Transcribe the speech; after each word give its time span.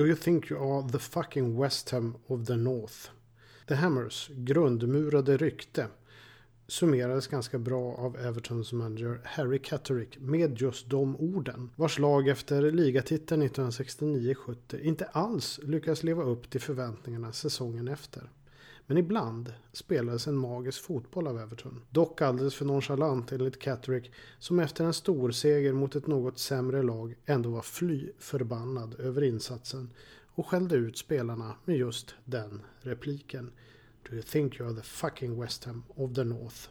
Do 0.00 0.06
you 0.06 0.16
think 0.16 0.50
you 0.50 0.56
are 0.56 0.88
the 0.88 0.98
fucking 0.98 1.56
West 1.56 1.90
Ham 1.90 2.16
of 2.26 2.46
the 2.46 2.56
North? 2.56 3.10
The 3.66 3.74
Hammers 3.74 4.30
grundmurade 4.34 5.36
rykte 5.36 5.86
summerades 6.66 7.26
ganska 7.26 7.58
bra 7.58 7.94
av 7.94 8.16
Evertons 8.16 8.72
manager 8.72 9.20
Harry 9.24 9.58
Catterick 9.58 10.18
med 10.20 10.60
just 10.60 10.90
de 10.90 11.16
orden. 11.16 11.70
Vars 11.76 11.98
lag 11.98 12.28
efter 12.28 12.70
ligatiteln 12.70 13.42
1969-70 13.42 14.80
inte 14.80 15.04
alls 15.04 15.60
lyckades 15.62 16.02
leva 16.02 16.22
upp 16.22 16.50
till 16.50 16.60
förväntningarna 16.60 17.32
säsongen 17.32 17.88
efter. 17.88 18.30
Men 18.90 18.98
ibland 18.98 19.52
spelades 19.72 20.26
en 20.26 20.36
magisk 20.36 20.82
fotboll 20.82 21.26
av 21.26 21.38
Everton. 21.38 21.82
Dock 21.90 22.22
alldeles 22.22 22.54
för 22.54 22.64
nonchalant 22.64 23.32
enligt 23.32 23.58
Catterick 23.58 24.12
som 24.38 24.60
efter 24.60 24.84
en 24.84 24.92
stor 24.92 25.30
seger 25.30 25.72
mot 25.72 25.96
ett 25.96 26.06
något 26.06 26.38
sämre 26.38 26.82
lag 26.82 27.14
ändå 27.26 27.50
var 27.50 27.62
fly 27.62 28.12
förbannad 28.18 29.00
över 29.00 29.22
insatsen 29.22 29.92
och 30.34 30.46
skällde 30.46 30.76
ut 30.76 30.98
spelarna 30.98 31.54
med 31.64 31.76
just 31.76 32.14
den 32.24 32.62
repliken. 32.80 33.52
Do 34.08 34.14
you 34.14 34.22
think 34.22 34.60
you 34.60 34.68
are 34.68 34.76
the 34.76 34.82
fucking 34.82 35.40
West 35.40 35.64
Ham 35.64 35.82
of 35.88 36.14
the 36.14 36.24
North? 36.24 36.68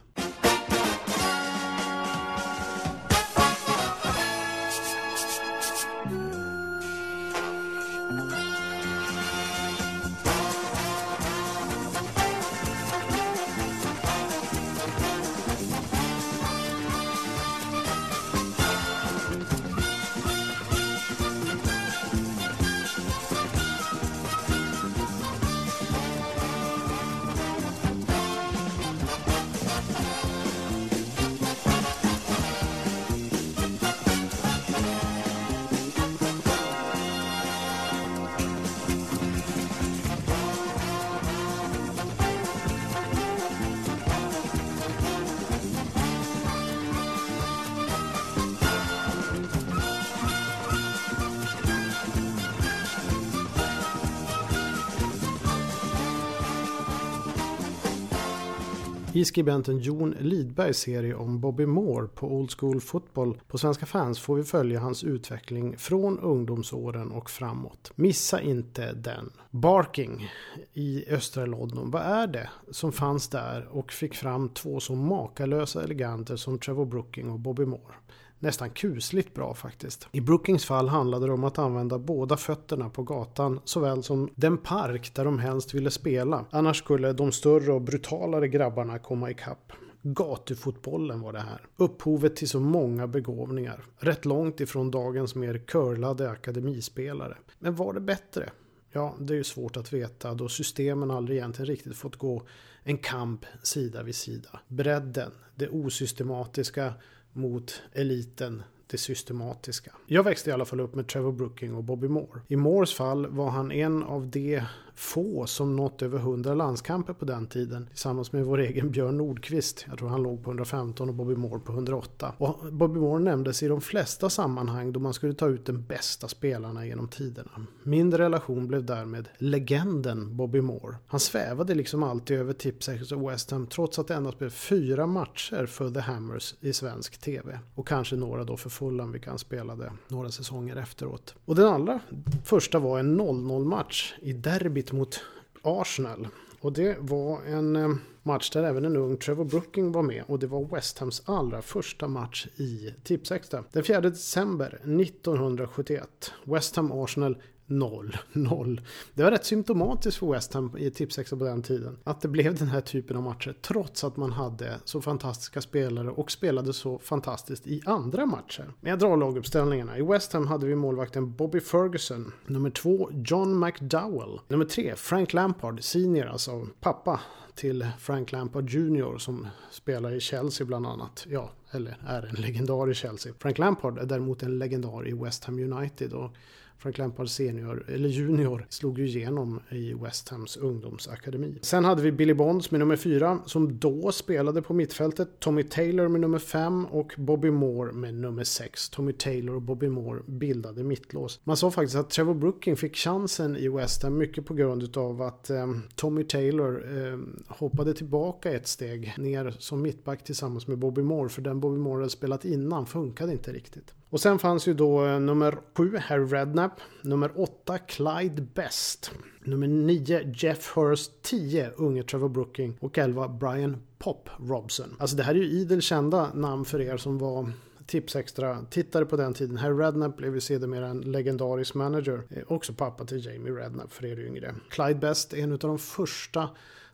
I 59.20 59.24
skribenten 59.24 59.78
Jon 59.78 60.10
Lidbergs 60.20 60.78
serie 60.78 61.14
om 61.14 61.40
Bobby 61.40 61.66
Moore 61.66 62.08
på 62.08 62.26
Old 62.26 62.50
School 62.58 62.80
Football 62.80 63.40
på 63.48 63.58
Svenska 63.58 63.86
fans 63.86 64.20
får 64.20 64.36
vi 64.36 64.44
följa 64.44 64.80
hans 64.80 65.04
utveckling 65.04 65.76
från 65.76 66.18
ungdomsåren 66.18 67.10
och 67.10 67.30
framåt. 67.30 67.92
Missa 67.94 68.40
inte 68.40 68.92
den. 68.92 69.32
Barking 69.50 70.30
i 70.72 71.04
östra 71.08 71.46
London, 71.46 71.90
vad 71.90 72.02
är 72.02 72.26
det 72.26 72.50
som 72.70 72.92
fanns 72.92 73.28
där 73.28 73.68
och 73.70 73.92
fick 73.92 74.14
fram 74.14 74.48
två 74.48 74.80
så 74.80 74.94
makalösa 74.94 75.84
eleganter 75.84 76.36
som 76.36 76.58
Trevor 76.58 76.86
Brooking 76.86 77.30
och 77.30 77.38
Bobby 77.38 77.64
Moore? 77.64 77.94
Nästan 78.40 78.70
kusligt 78.70 79.34
bra 79.34 79.54
faktiskt. 79.54 80.08
I 80.12 80.20
Brookings 80.20 80.64
fall 80.64 80.88
handlade 80.88 81.26
det 81.26 81.32
om 81.32 81.44
att 81.44 81.58
använda 81.58 81.98
båda 81.98 82.36
fötterna 82.36 82.90
på 82.90 83.02
gatan 83.02 83.60
såväl 83.64 84.02
som 84.02 84.30
den 84.34 84.58
park 84.58 85.14
där 85.14 85.24
de 85.24 85.38
helst 85.38 85.74
ville 85.74 85.90
spela. 85.90 86.44
Annars 86.50 86.78
skulle 86.78 87.12
de 87.12 87.32
större 87.32 87.72
och 87.72 87.82
brutalare 87.82 88.48
grabbarna 88.48 88.98
komma 88.98 89.30
ikapp. 89.30 89.72
Gatufotbollen 90.02 91.20
var 91.20 91.32
det 91.32 91.40
här. 91.40 91.66
Upphovet 91.76 92.36
till 92.36 92.48
så 92.48 92.60
många 92.60 93.06
begåvningar. 93.06 93.84
Rätt 93.98 94.24
långt 94.24 94.60
ifrån 94.60 94.90
dagens 94.90 95.34
mer 95.34 95.58
curlade 95.66 96.30
akademispelare. 96.30 97.36
Men 97.58 97.76
var 97.76 97.92
det 97.92 98.00
bättre? 98.00 98.50
Ja, 98.92 99.14
det 99.18 99.34
är 99.34 99.36
ju 99.36 99.44
svårt 99.44 99.76
att 99.76 99.92
veta 99.92 100.34
då 100.34 100.48
systemen 100.48 101.10
aldrig 101.10 101.38
egentligen 101.38 101.66
riktigt 101.66 101.96
fått 101.96 102.16
gå 102.16 102.42
en 102.82 102.98
kamp 102.98 103.46
sida 103.62 104.02
vid 104.02 104.14
sida. 104.14 104.60
Bredden, 104.68 105.32
det 105.54 105.68
osystematiska 105.68 106.94
mot 107.32 107.82
eliten 107.92 108.62
det 108.86 108.98
systematiska. 108.98 109.92
Jag 110.06 110.22
växte 110.22 110.50
i 110.50 110.52
alla 110.52 110.64
fall 110.64 110.80
upp 110.80 110.94
med 110.94 111.06
Trevor 111.06 111.32
Brooking 111.32 111.74
och 111.74 111.84
Bobby 111.84 112.08
Moore. 112.08 112.40
I 112.48 112.56
Moores 112.56 112.94
fall 112.94 113.26
var 113.26 113.50
han 113.50 113.72
en 113.72 114.02
av 114.02 114.26
de 114.26 114.62
få 114.94 115.46
som 115.46 115.76
nått 115.76 116.02
över 116.02 116.18
100 116.18 116.54
landskamper 116.54 117.12
på 117.12 117.24
den 117.24 117.46
tiden. 117.46 117.86
Tillsammans 117.86 118.32
med 118.32 118.44
vår 118.44 118.60
egen 118.60 118.90
Björn 118.90 119.16
Nordqvist. 119.16 119.84
Jag 119.88 119.98
tror 119.98 120.08
han 120.08 120.22
låg 120.22 120.44
på 120.44 120.50
115 120.50 121.08
och 121.08 121.14
Bobby 121.14 121.34
Moore 121.34 121.60
på 121.60 121.72
108. 121.72 122.32
Och 122.38 122.72
Bobby 122.72 123.00
Moore 123.00 123.22
nämndes 123.24 123.62
i 123.62 123.68
de 123.68 123.80
flesta 123.80 124.30
sammanhang 124.30 124.92
då 124.92 125.00
man 125.00 125.14
skulle 125.14 125.34
ta 125.34 125.48
ut 125.48 125.66
den 125.66 125.82
bästa 125.82 126.28
spelarna 126.28 126.86
genom 126.86 127.08
tiderna. 127.08 127.50
Min 127.82 128.12
relation 128.14 128.66
blev 128.68 128.84
därmed 128.84 129.28
legenden 129.38 130.36
Bobby 130.36 130.60
Moore. 130.60 130.96
Han 131.06 131.20
svävade 131.20 131.74
liksom 131.74 132.02
alltid 132.02 132.38
över 132.38 132.52
Tipsexers 132.52 133.12
och 133.12 133.30
West 133.30 133.50
Ham 133.50 133.66
trots 133.66 133.98
att 133.98 134.08
det 134.08 134.14
endast 134.14 134.38
blev 134.38 134.50
fyra 134.50 135.06
matcher 135.06 135.66
för 135.66 135.90
The 135.90 136.00
Hammers 136.00 136.54
i 136.60 136.72
svensk 136.72 137.18
TV. 137.18 137.58
Och 137.74 137.88
kanske 137.88 138.16
några 138.16 138.44
då 138.44 138.56
för 138.56 138.70
Fulham 138.70 139.12
vilka 139.12 139.30
han 139.30 139.38
spelade 139.38 139.92
några 140.08 140.30
säsonger 140.30 140.76
efteråt. 140.76 141.34
Och 141.44 141.54
den 141.54 141.66
allra 141.66 142.00
första 142.44 142.78
var 142.78 142.98
en 142.98 143.20
0-0 143.20 143.64
match 143.64 144.14
i 144.22 144.32
derby 144.32 144.79
derbyt 144.80 144.92
mot 144.92 145.20
Arsenal. 145.62 146.28
Och 146.60 146.72
det 146.72 146.96
var 147.00 147.42
en 147.42 147.76
eh, 147.76 147.90
match 148.22 148.50
där 148.50 148.62
även 148.62 148.84
en 148.84 148.96
ung 148.96 149.16
Trevor 149.16 149.44
Brooking 149.44 149.92
var 149.92 150.02
med 150.02 150.24
och 150.26 150.38
det 150.38 150.46
var 150.46 150.64
West 150.74 150.98
Hams 150.98 151.22
allra 151.24 151.62
första 151.62 152.08
match 152.08 152.46
i 152.56 152.94
Tipsextra. 153.04 153.64
Den 153.72 153.84
4 153.84 154.00
december 154.00 154.80
1971. 154.82 156.32
West 156.44 156.76
Ham 156.76 156.92
Arsenal 156.92 157.36
0-0. 157.70 158.80
Det 159.14 159.22
var 159.22 159.30
rätt 159.30 159.44
symptomatiskt 159.44 160.18
för 160.18 160.32
West 160.32 160.54
Ham 160.54 160.76
i 160.78 160.90
Tipsextra 160.90 161.38
på 161.38 161.44
den 161.44 161.62
tiden. 161.62 161.98
Att 162.04 162.20
det 162.20 162.28
blev 162.28 162.54
den 162.54 162.68
här 162.68 162.80
typen 162.80 163.16
av 163.16 163.22
matcher 163.22 163.54
trots 163.62 164.04
att 164.04 164.16
man 164.16 164.32
hade 164.32 164.80
så 164.84 165.00
fantastiska 165.00 165.60
spelare 165.60 166.10
och 166.10 166.30
spelade 166.30 166.72
så 166.72 166.98
fantastiskt 166.98 167.66
i 167.66 167.82
andra 167.86 168.26
matcher. 168.26 168.72
Men 168.80 168.90
jag 168.90 168.98
drar 168.98 169.16
laguppställningarna. 169.16 169.98
I 169.98 170.02
West 170.02 170.32
Ham 170.32 170.46
hade 170.46 170.66
vi 170.66 170.74
målvakten 170.74 171.36
Bobby 171.36 171.60
Ferguson. 171.60 172.32
Nummer 172.46 172.70
två 172.70 173.10
John 173.12 173.58
McDowell. 173.58 174.40
Nummer 174.48 174.64
tre 174.64 174.96
Frank 174.96 175.32
Lampard 175.32 175.84
senior, 175.84 176.26
alltså 176.26 176.66
pappa 176.80 177.20
till 177.54 177.86
Frank 177.98 178.32
Lampard 178.32 178.70
Jr 178.70 179.18
som 179.18 179.46
spelar 179.70 180.12
i 180.12 180.20
Chelsea 180.20 180.66
bland 180.66 180.86
annat. 180.86 181.26
Ja, 181.28 181.50
eller 181.70 181.96
är 182.06 182.22
en 182.22 182.42
legendar 182.42 182.90
i 182.90 182.94
Chelsea. 182.94 183.32
Frank 183.38 183.58
Lampard 183.58 183.98
är 183.98 184.06
däremot 184.06 184.42
en 184.42 184.58
legendar 184.58 185.08
i 185.08 185.12
West 185.12 185.44
Ham 185.44 185.72
United 185.72 186.12
och 186.12 186.34
Frank 186.80 186.98
Lampard 186.98 187.28
senior, 187.28 187.84
eller 187.88 188.08
junior, 188.08 188.66
slog 188.68 188.98
ju 188.98 189.06
igenom 189.06 189.60
i 189.70 189.94
West 189.94 190.28
Hams 190.28 190.56
ungdomsakademi. 190.56 191.58
Sen 191.62 191.84
hade 191.84 192.02
vi 192.02 192.12
Billy 192.12 192.34
Bonds 192.34 192.70
med 192.70 192.78
nummer 192.78 192.96
fyra 192.96 193.38
som 193.46 193.78
då 193.78 194.12
spelade 194.12 194.62
på 194.62 194.74
mittfältet. 194.74 195.40
Tommy 195.40 195.62
Taylor 195.62 196.08
med 196.08 196.20
nummer 196.20 196.38
fem 196.38 196.86
och 196.86 197.14
Bobby 197.16 197.50
Moore 197.50 197.92
med 197.92 198.14
nummer 198.14 198.44
sex. 198.44 198.90
Tommy 198.90 199.12
Taylor 199.12 199.54
och 199.54 199.62
Bobby 199.62 199.88
Moore 199.88 200.22
bildade 200.26 200.84
mittlås. 200.84 201.40
Man 201.44 201.56
sa 201.56 201.70
faktiskt 201.70 201.96
att 201.96 202.10
Trevor 202.10 202.34
Brooking 202.34 202.76
fick 202.76 202.96
chansen 202.96 203.56
i 203.56 203.68
West 203.68 204.02
Ham 204.02 204.18
mycket 204.18 204.46
på 204.46 204.54
grund 204.54 204.96
av 204.96 205.22
att 205.22 205.50
eh, 205.50 205.66
Tommy 205.94 206.24
Taylor 206.24 206.84
eh, 206.96 207.18
hoppade 207.48 207.94
tillbaka 207.94 208.52
ett 208.52 208.68
steg 208.68 209.14
ner 209.18 209.56
som 209.58 209.82
mittback 209.82 210.24
tillsammans 210.24 210.66
med 210.66 210.78
Bobby 210.78 211.02
Moore 211.02 211.28
för 211.28 211.42
den 211.42 211.60
Bobby 211.60 211.78
Moore 211.78 212.00
hade 212.00 212.10
spelat 212.10 212.44
innan 212.44 212.86
funkade 212.86 213.32
inte 213.32 213.52
riktigt. 213.52 213.94
Och 214.10 214.20
sen 214.20 214.38
fanns 214.38 214.68
ju 214.68 214.74
då 214.74 215.06
eh, 215.06 215.20
nummer 215.20 215.58
7, 215.76 215.96
Harry 215.96 216.24
Redknapp. 216.24 216.80
Nummer 217.02 217.30
8, 217.34 217.78
Clyde 217.78 218.42
Best. 218.54 219.10
Nummer 219.44 219.66
9, 219.66 220.32
Jeff 220.34 220.76
Hurst. 220.76 221.12
10, 221.22 221.70
unge 221.76 222.02
Trevor 222.02 222.28
Brooking. 222.28 222.76
Och 222.80 222.98
11, 222.98 223.28
Brian 223.28 223.76
Pop 223.98 224.28
Robson. 224.38 224.96
Alltså 224.98 225.16
det 225.16 225.22
här 225.22 225.34
är 225.34 225.38
ju 225.38 225.50
idel 225.50 225.82
kända 225.82 226.34
namn 226.34 226.64
för 226.64 226.80
er 226.80 226.96
som 226.96 227.18
var 227.18 227.52
Tipsextra 227.86 228.64
tittare 228.70 229.04
på 229.04 229.16
den 229.16 229.34
tiden. 229.34 229.56
Harry 229.56 229.74
Redknapp 229.74 230.16
blev 230.16 230.34
ju 230.34 230.40
sedermera 230.40 230.86
en 230.86 231.00
legendarisk 231.00 231.74
manager. 231.74 232.22
Eh, 232.30 232.42
också 232.46 232.72
pappa 232.72 233.04
till 233.04 233.26
Jamie 233.26 233.52
Redknapp 233.52 233.92
för 233.92 234.06
er 234.06 234.20
yngre. 234.20 234.54
Clyde 234.70 234.94
Best 234.94 235.32
är 235.32 235.42
en 235.42 235.52
av 235.52 235.58
de 235.58 235.78
första 235.78 236.48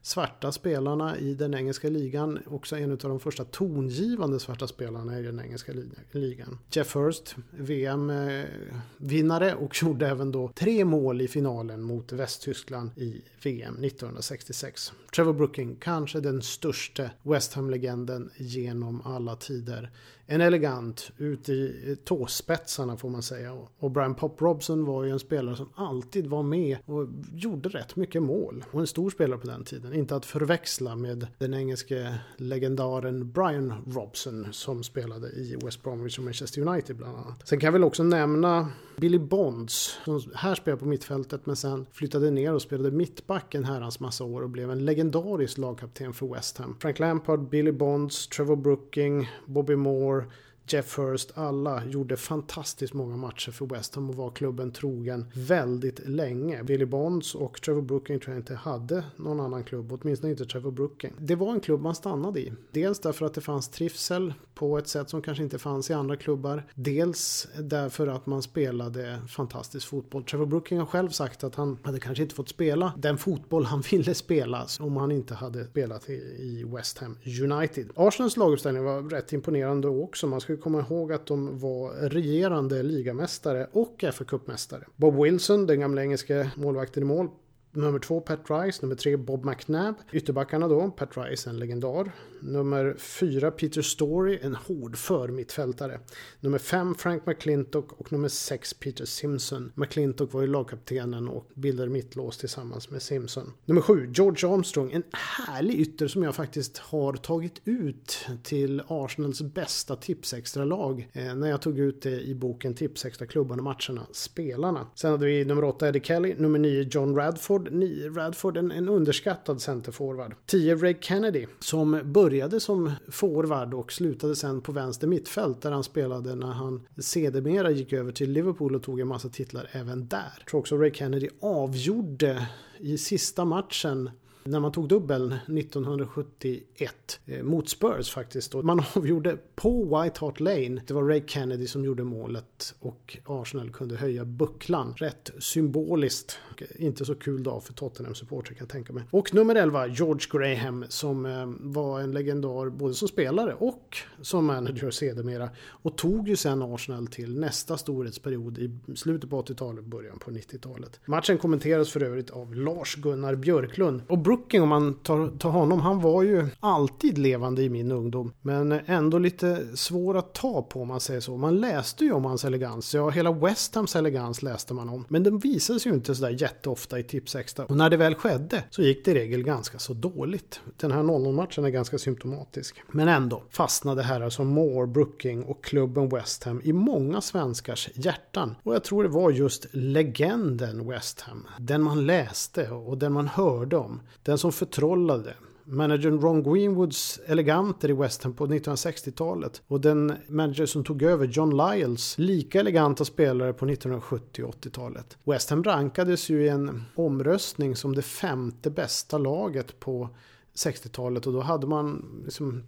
svarta 0.06 0.53
spelarna 0.53 1.19
i 1.19 1.35
den 1.35 1.55
engelska 1.55 1.88
ligan. 1.88 2.38
Också 2.47 2.76
en 2.76 2.91
av 2.91 2.99
de 2.99 3.20
första 3.20 3.44
tongivande 3.44 4.41
svarta 4.41 4.67
spelarna 4.67 5.19
i 5.19 5.23
den 5.23 5.41
engelska 5.41 5.73
ligan. 6.12 6.58
Jeff 6.70 6.94
Hurst, 6.94 7.37
VM-vinnare 7.50 9.55
och 9.55 9.76
gjorde 9.82 10.08
även 10.08 10.32
då 10.32 10.53
tre 10.55 10.85
mål 10.85 11.20
i 11.20 11.29
finalen 11.29 11.82
mot 11.82 12.12
Västtyskland 12.12 12.91
i 12.97 13.23
VM 13.43 13.85
1966. 13.85 14.93
Trevor 15.17 15.32
Brooking, 15.32 15.76
kanske 15.81 16.20
den 16.20 16.43
största 16.43 17.11
West 17.23 17.55
Ham-legenden 17.55 18.31
genom 18.37 19.00
alla 19.00 19.37
tider 19.37 19.91
en 20.26 20.40
elegant 20.40 21.11
ut 21.19 21.49
i 21.49 21.96
tåspetsarna 22.05 22.96
får 22.96 23.08
man 23.08 23.23
säga. 23.23 23.52
Och 23.78 23.90
Brian 23.90 24.14
Pop 24.14 24.43
Robson 24.43 24.84
var 24.84 25.05
ju 25.05 25.11
en 25.11 25.19
spelare 25.19 25.56
som 25.56 25.69
alltid 25.75 26.26
var 26.26 26.43
med 26.43 26.78
och 26.84 27.08
gjorde 27.34 27.69
rätt 27.69 27.96
mycket 27.96 28.23
mål. 28.23 28.64
Och 28.70 28.81
en 28.81 28.87
stor 28.87 29.11
spelare 29.11 29.38
på 29.38 29.46
den 29.46 29.64
tiden. 29.64 29.94
Inte 29.94 30.17
att 30.17 30.26
förväxla 30.26 30.96
med 30.96 31.26
den 31.38 31.55
engelske 31.55 32.19
legendaren 32.37 33.32
Brian 33.32 33.75
Robson 33.87 34.46
som 34.52 34.82
spelade 34.82 35.28
i 35.28 35.56
West 35.64 35.82
Bromwich 35.82 36.19
och 36.19 36.25
Manchester 36.25 36.69
United 36.69 36.96
bland 36.96 37.17
annat. 37.17 37.49
Sen 37.49 37.61
kan 37.61 37.67
jag 37.67 37.73
väl 37.73 37.84
också 37.84 38.02
nämna 38.02 38.69
Billy 38.96 39.19
Bonds 39.19 39.99
som 40.05 40.20
här 40.34 40.55
spelade 40.55 40.81
på 40.81 40.87
mittfältet 40.87 41.46
men 41.46 41.56
sen 41.56 41.87
flyttade 41.93 42.31
ner 42.31 42.55
och 42.55 42.62
spelade 42.62 42.90
mittback 42.90 43.55
en 43.55 43.64
herrans 43.64 44.00
massa 44.00 44.25
år 44.25 44.43
och 44.43 44.50
blev 44.50 44.70
en 44.70 44.84
legendarisk 44.84 45.58
lagkapten 45.58 46.12
för 46.12 46.34
West 46.34 46.58
Ham. 46.58 46.76
Frank 46.81 46.99
Lampard, 46.99 47.49
Billy 47.49 47.73
Bonds, 47.73 48.28
Trevor 48.28 48.56
Brooking, 48.56 49.31
Bobby 49.46 49.76
Moore 49.76 50.15
Moore, 50.16 50.28
Jeff 50.68 50.98
Hurst, 50.98 51.32
alla 51.34 51.84
gjorde 51.84 52.16
fantastiskt 52.16 52.94
många 52.94 53.16
matcher 53.16 53.52
för 53.52 53.66
West 53.66 53.94
Ham 53.94 54.10
och 54.10 54.16
var 54.16 54.30
klubben 54.30 54.70
trogen 54.70 55.24
väldigt 55.34 56.08
länge. 56.08 56.62
Billy 56.62 56.84
Bonds 56.84 57.34
och 57.34 57.62
Trevor 57.62 57.82
Brooking 57.82 58.20
tror 58.20 58.34
jag 58.34 58.40
inte 58.40 58.54
hade 58.54 59.04
någon 59.16 59.40
annan 59.40 59.64
klubb, 59.64 59.92
åtminstone 59.92 60.30
inte 60.30 60.44
Trevor 60.44 60.70
Brooking. 60.70 61.12
Det 61.18 61.34
var 61.34 61.52
en 61.52 61.60
klubb 61.60 61.80
man 61.80 61.94
stannade 61.94 62.40
i. 62.40 62.52
Dels 62.70 63.00
därför 63.00 63.26
att 63.26 63.34
det 63.34 63.40
fanns 63.40 63.68
trivsel 63.68 64.34
på 64.54 64.78
ett 64.78 64.88
sätt 64.88 65.10
som 65.10 65.22
kanske 65.22 65.44
inte 65.44 65.58
fanns 65.58 65.90
i 65.90 65.92
andra 65.92 66.16
klubbar. 66.16 66.66
Dels 66.74 67.48
därför 67.60 68.06
att 68.06 68.26
man 68.26 68.42
spelade 68.42 69.18
fantastisk 69.28 69.88
fotboll. 69.88 70.24
Trevor 70.24 70.46
Brooking 70.46 70.78
har 70.78 70.86
själv 70.86 71.08
sagt 71.08 71.44
att 71.44 71.54
han 71.54 71.78
hade 71.82 72.00
kanske 72.00 72.22
inte 72.22 72.34
fått 72.34 72.48
spela 72.48 72.92
den 72.96 73.18
fotboll 73.18 73.64
han 73.64 73.80
ville 73.90 74.14
spela 74.14 74.66
om 74.80 74.96
han 74.96 75.12
inte 75.12 75.34
hade 75.34 75.64
spelat 75.64 76.10
i 76.10 76.64
West 76.66 76.98
Ham 76.98 77.18
United. 77.42 77.90
Arsenals 77.94 78.36
laguppställning 78.36 78.84
var 78.84 79.02
rätt 79.02 79.32
imponerande 79.32 79.88
också. 79.88 80.26
Man 80.26 80.40
ska 80.40 80.56
ju 80.56 80.62
komma 80.62 80.81
ihåg 80.81 81.12
att 81.12 81.26
de 81.26 81.58
var 81.58 82.08
regerande 82.08 82.82
ligamästare 82.82 83.67
och 83.73 83.97
FA-cupmästare. 83.99 84.85
Bob 84.97 85.23
Wilson, 85.23 85.67
den 85.67 85.81
gamla 85.81 86.03
engelska 86.03 86.50
målvakten 86.56 87.03
i 87.03 87.06
mål, 87.06 87.29
Nummer 87.76 87.99
två 87.99 88.20
Pat 88.20 88.41
Rice, 88.50 88.79
nummer 88.82 88.94
tre 88.94 89.17
Bob 89.17 89.44
McNabb. 89.44 89.94
Ytterbackarna 90.12 90.69
då, 90.69 90.91
Pat 90.91 91.17
Rice 91.17 91.50
en 91.50 91.58
legendar. 91.58 92.12
Nummer 92.41 92.94
4, 92.99 93.50
Peter 93.50 93.83
Story, 93.83 94.38
en 94.43 94.55
hård 94.55 94.97
förmittfältare. 94.97 96.00
Nummer 96.41 96.59
5, 96.59 96.94
Frank 96.94 97.27
McClintock 97.27 97.93
och 97.93 98.12
nummer 98.12 98.29
6, 98.29 98.75
Peter 98.75 99.05
Simpson. 99.05 99.73
McClintock 99.75 100.33
var 100.33 100.41
ju 100.41 100.47
lagkaptenen 100.47 101.29
och 101.29 101.49
bildade 101.55 101.91
mittlås 101.91 102.38
tillsammans 102.38 102.91
med 102.91 103.03
Simpson. 103.03 103.53
Nummer 103.65 103.81
7, 103.81 104.12
George 104.15 104.49
Armstrong, 104.49 104.93
en 104.93 105.03
härlig 105.12 105.81
ytter 105.81 106.09
som 106.09 106.23
jag 106.23 106.35
faktiskt 106.35 106.79
har 106.79 107.12
tagit 107.12 107.61
ut 107.65 108.27
till 108.43 108.83
Arsenals 108.88 109.43
bästa 109.43 109.97
tipsextra-lag 109.97 111.11
eh, 111.12 111.35
när 111.35 111.50
jag 111.50 111.62
tog 111.62 111.79
ut 111.79 112.03
det 112.03 112.21
i 112.21 112.35
boken 112.35 112.75
Tipsextra 112.75 113.27
klubbarna 113.27 113.62
matcherna, 113.62 114.06
spelarna. 114.12 114.87
Sen 114.94 115.11
hade 115.11 115.27
vi 115.27 115.44
nummer 115.44 115.65
8, 115.65 115.88
Eddie 115.88 116.00
Kelly, 116.00 116.35
nummer 116.38 116.59
9, 116.59 116.88
John 116.91 117.17
Radford 117.17 117.37
Radford, 117.37 118.17
Radford 118.17 118.56
en, 118.56 118.71
en 118.73 118.88
underskattad 118.88 119.61
centerforward. 119.61 120.35
10 120.47 120.75
Ray 120.75 120.94
Kennedy 121.00 121.47
som 121.59 122.00
började 122.05 122.25
började 122.26 122.61
som 122.61 122.93
forward 123.08 123.75
och 123.75 123.93
slutade 123.93 124.37
sen 124.37 124.61
på 124.61 124.73
vänster 124.73 125.06
mittfält 125.06 125.62
där 125.62 125.73
han 125.73 125.84
spelade 125.84 126.34
när 126.34 126.52
han 126.52 126.87
sedermera 126.99 127.70
gick 127.70 127.93
över 127.93 128.12
till 128.12 128.31
Liverpool 128.31 128.75
och 128.75 128.82
tog 128.82 129.00
en 129.00 129.08
massa 129.08 129.28
titlar 129.28 129.69
även 129.73 130.08
där. 130.08 130.32
Jag 130.38 130.46
tror 130.46 130.61
också 130.61 130.76
Ray 130.76 130.93
Kennedy 130.94 131.28
avgjorde 131.40 132.49
i 132.78 132.99
sista 132.99 133.44
matchen 133.44 134.11
när 134.44 134.61
man 134.61 134.73
tog 134.73 134.88
dubbeln 134.88 135.32
1971 135.32 137.20
eh, 137.26 137.43
mot 137.43 137.69
Spurs 137.69 138.11
faktiskt. 138.11 138.55
Och 138.55 138.64
man 138.64 138.82
avgjorde 138.94 139.38
på 139.55 139.84
White 139.84 140.20
Hart 140.20 140.40
Lane. 140.40 140.82
Det 140.87 140.94
var 140.94 141.02
Ray 141.02 141.23
Kennedy 141.26 141.67
som 141.67 141.84
gjorde 141.84 142.05
målet 142.05 142.75
och 142.81 143.19
Arsenal 143.25 143.70
kunde 143.70 143.96
höja 143.96 144.25
bucklan. 144.25 144.94
Rätt 144.96 145.31
symboliskt. 145.38 146.38
Inte 146.76 147.05
så 147.05 147.14
kul 147.14 147.43
dag 147.43 147.62
för 147.64 147.73
Tottenham-supportrar 147.73 148.55
kan 148.55 148.56
jag 148.58 148.69
tänka 148.69 148.93
mig. 148.93 149.05
Och 149.11 149.35
nummer 149.35 149.55
11, 149.55 149.87
George 149.87 150.26
Graham 150.32 150.85
som 150.88 151.26
eh, 151.26 151.47
var 151.61 152.00
en 152.00 152.12
legendar 152.12 152.70
både 152.70 152.94
som 152.94 153.08
spelare 153.08 153.55
och 153.55 153.97
som 154.23 154.47
manager 154.47 154.91
sedermera. 154.91 155.50
Och 155.67 155.97
tog 155.97 156.29
ju 156.29 156.37
sen 156.37 156.62
Arsenal 156.62 157.06
till 157.06 157.41
nästa 157.41 157.76
storhetsperiod 157.76 158.58
i 158.58 158.70
slutet 158.97 159.31
på 159.31 159.43
80-talet, 159.43 159.85
början 159.85 160.19
på 160.19 160.31
90-talet. 160.31 161.00
Matchen 161.05 161.38
kommenteras 161.38 161.91
för 161.91 162.03
övrigt 162.03 162.31
av 162.31 162.55
Lars-Gunnar 162.55 163.35
Björklund. 163.35 164.02
Och 164.09 164.19
Brooking 164.19 164.62
om 164.62 164.69
man 164.69 164.94
tar, 164.94 165.38
tar 165.38 165.50
honom, 165.50 165.81
han 165.81 166.00
var 166.00 166.23
ju 166.23 166.47
alltid 166.61 167.19
levande 167.19 167.62
i 167.62 167.69
min 167.69 167.93
ungdom. 167.93 168.32
Men 168.43 168.73
ändå 168.87 169.19
lite 169.19 169.76
svår 169.76 170.17
att 170.17 170.35
ta 170.35 170.62
på 170.62 170.82
om 170.82 170.88
man 170.88 171.00
säger 171.00 171.20
så. 171.20 171.37
Man 171.37 171.61
läste 171.61 172.05
ju 172.05 172.12
om 172.12 172.25
hans 172.25 172.44
elegans. 172.44 172.94
Ja, 172.94 173.11
hela 173.11 173.32
West 173.32 173.75
Hams 173.75 173.97
elegans 173.97 174.43
läste 174.43 174.75
man 174.75 174.88
om. 174.88 175.05
Men 175.09 175.23
den 175.23 175.38
visades 175.38 175.87
ju 175.87 175.91
inte 175.91 176.14
sådär 176.14 176.31
jätteofta 176.46 176.98
i 176.98 177.02
Tipsextra. 177.02 177.64
Och 177.64 177.76
när 177.76 177.90
det 177.90 177.96
väl 177.96 178.14
skedde 178.14 178.64
så 178.70 178.82
gick 178.82 179.04
det 179.04 179.10
i 179.10 179.14
regel 179.14 179.43
ganska 179.43 179.78
så 179.78 179.94
dåligt. 179.94 180.60
Den 180.76 180.93
här 180.93 181.02
0-0-matchen 181.02 181.64
är 181.64 181.69
ganska 181.69 181.98
symptomatisk. 181.98 182.82
Men 182.88 183.08
ändå 183.08 183.43
fastnade 183.50 184.02
herrar 184.02 184.31
som 184.31 184.46
Moore, 184.46 184.87
Brooking 184.87 185.43
och 185.44 185.64
klubben 185.64 186.08
West 186.08 186.44
Ham 186.44 186.60
i 186.64 186.72
många 186.72 187.20
svenskars 187.20 187.88
hjärtan. 187.94 188.54
Och 188.62 188.75
jag 188.75 188.84
tror 188.84 189.02
det 189.02 189.08
var 189.08 189.31
just 189.31 189.66
legenden 189.72 190.88
West 190.88 191.20
Ham. 191.20 191.46
Den 191.58 191.82
man 191.82 192.06
läste 192.06 192.70
och 192.70 192.99
den 192.99 193.12
man 193.12 193.28
hörde 193.28 193.76
om. 193.76 194.00
Den 194.22 194.38
som 194.38 194.52
förtrollade 194.52 195.34
managern 195.66 196.20
Ron 196.20 196.42
Greenwoods 196.42 197.20
eleganter 197.26 197.90
i 197.90 197.92
West 197.92 198.22
Ham 198.22 198.32
på 198.32 198.46
1960-talet 198.46 199.62
och 199.66 199.80
den 199.80 200.12
manager 200.28 200.66
som 200.66 200.84
tog 200.84 201.02
över 201.02 201.26
John 201.26 201.56
Lyles 201.56 202.18
lika 202.18 202.60
eleganta 202.60 203.04
spelare 203.04 203.52
på 203.52 203.66
1970 203.66 204.44
och 204.44 204.54
80-talet. 204.54 205.18
West 205.24 205.50
Ham 205.50 205.64
rankades 205.64 206.28
ju 206.28 206.44
i 206.44 206.48
en 206.48 206.82
omröstning 206.94 207.76
som 207.76 207.94
det 207.94 208.02
femte 208.02 208.70
bästa 208.70 209.18
laget 209.18 209.80
på 209.80 210.08
60-talet 210.56 211.26
och 211.26 211.32
då 211.32 211.40
hade 211.40 211.66
man, 211.66 212.04
liksom, 212.24 212.62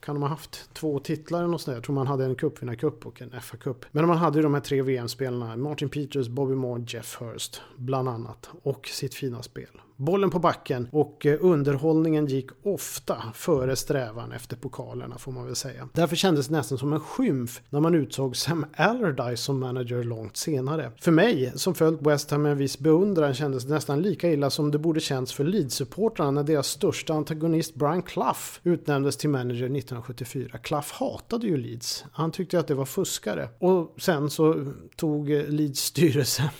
kan 0.00 0.14
de 0.14 0.22
ha 0.22 0.28
haft 0.28 0.74
två 0.74 0.98
titlar 0.98 1.38
eller 1.38 1.48
något 1.48 1.60
sånt 1.60 1.72
där. 1.72 1.76
Jag 1.76 1.84
tror 1.84 1.94
man 1.94 2.06
hade 2.06 2.24
en 2.24 2.34
cupvinnarcup 2.34 3.06
och 3.06 3.22
en 3.22 3.30
FA-cup. 3.30 3.84
Men 3.92 4.06
man 4.06 4.16
hade 4.16 4.38
ju 4.38 4.42
de 4.42 4.54
här 4.54 4.60
tre 4.60 4.82
VM-spelarna, 4.82 5.56
Martin 5.56 5.88
Peters, 5.88 6.28
Bobby 6.28 6.54
Moore, 6.54 6.84
Jeff 6.88 7.20
Hurst 7.20 7.62
bland 7.76 8.08
annat. 8.08 8.50
Och 8.62 8.88
sitt 8.88 9.14
fina 9.14 9.42
spel 9.42 9.80
bollen 9.96 10.30
på 10.30 10.38
backen 10.38 10.88
och 10.92 11.26
eh, 11.26 11.38
underhållningen 11.40 12.26
gick 12.26 12.50
ofta 12.62 13.22
före 13.34 13.76
strävan 13.76 14.32
efter 14.32 14.56
pokalerna 14.56 15.18
får 15.18 15.32
man 15.32 15.46
väl 15.46 15.56
säga. 15.56 15.88
Därför 15.92 16.16
kändes 16.16 16.46
det 16.46 16.56
nästan 16.56 16.78
som 16.78 16.92
en 16.92 17.00
skymf 17.00 17.62
när 17.70 17.80
man 17.80 17.94
utsåg 17.94 18.36
Sam 18.36 18.66
Allardyce 18.76 19.42
som 19.42 19.60
manager 19.60 20.04
långt 20.04 20.36
senare. 20.36 20.92
För 21.00 21.12
mig 21.12 21.52
som 21.54 21.74
följt 21.74 22.02
West 22.02 22.30
Ham 22.30 22.42
med 22.42 22.52
en 22.52 22.58
viss 22.58 22.78
beundran 22.78 23.34
kändes 23.34 23.64
det 23.64 23.74
nästan 23.74 24.02
lika 24.02 24.30
illa 24.30 24.50
som 24.50 24.70
det 24.70 24.78
borde 24.78 25.00
känts 25.00 25.32
för 25.32 25.44
Leeds-supportrarna 25.44 26.30
när 26.30 26.42
deras 26.42 26.66
största 26.66 27.14
antagonist 27.14 27.74
Brian 27.74 28.02
Clough 28.02 28.40
utnämndes 28.62 29.16
till 29.16 29.30
manager 29.30 29.64
1974. 29.64 30.58
Clough 30.58 30.88
hatade 30.92 31.46
ju 31.46 31.56
Leeds. 31.56 32.04
Han 32.12 32.30
tyckte 32.30 32.58
att 32.58 32.68
det 32.68 32.74
var 32.74 32.84
fuskare. 32.84 33.48
Och 33.58 33.94
sen 33.98 34.30
så 34.30 34.72
tog 34.96 35.28
Leeds 35.28 35.80
styrelse 35.80 36.50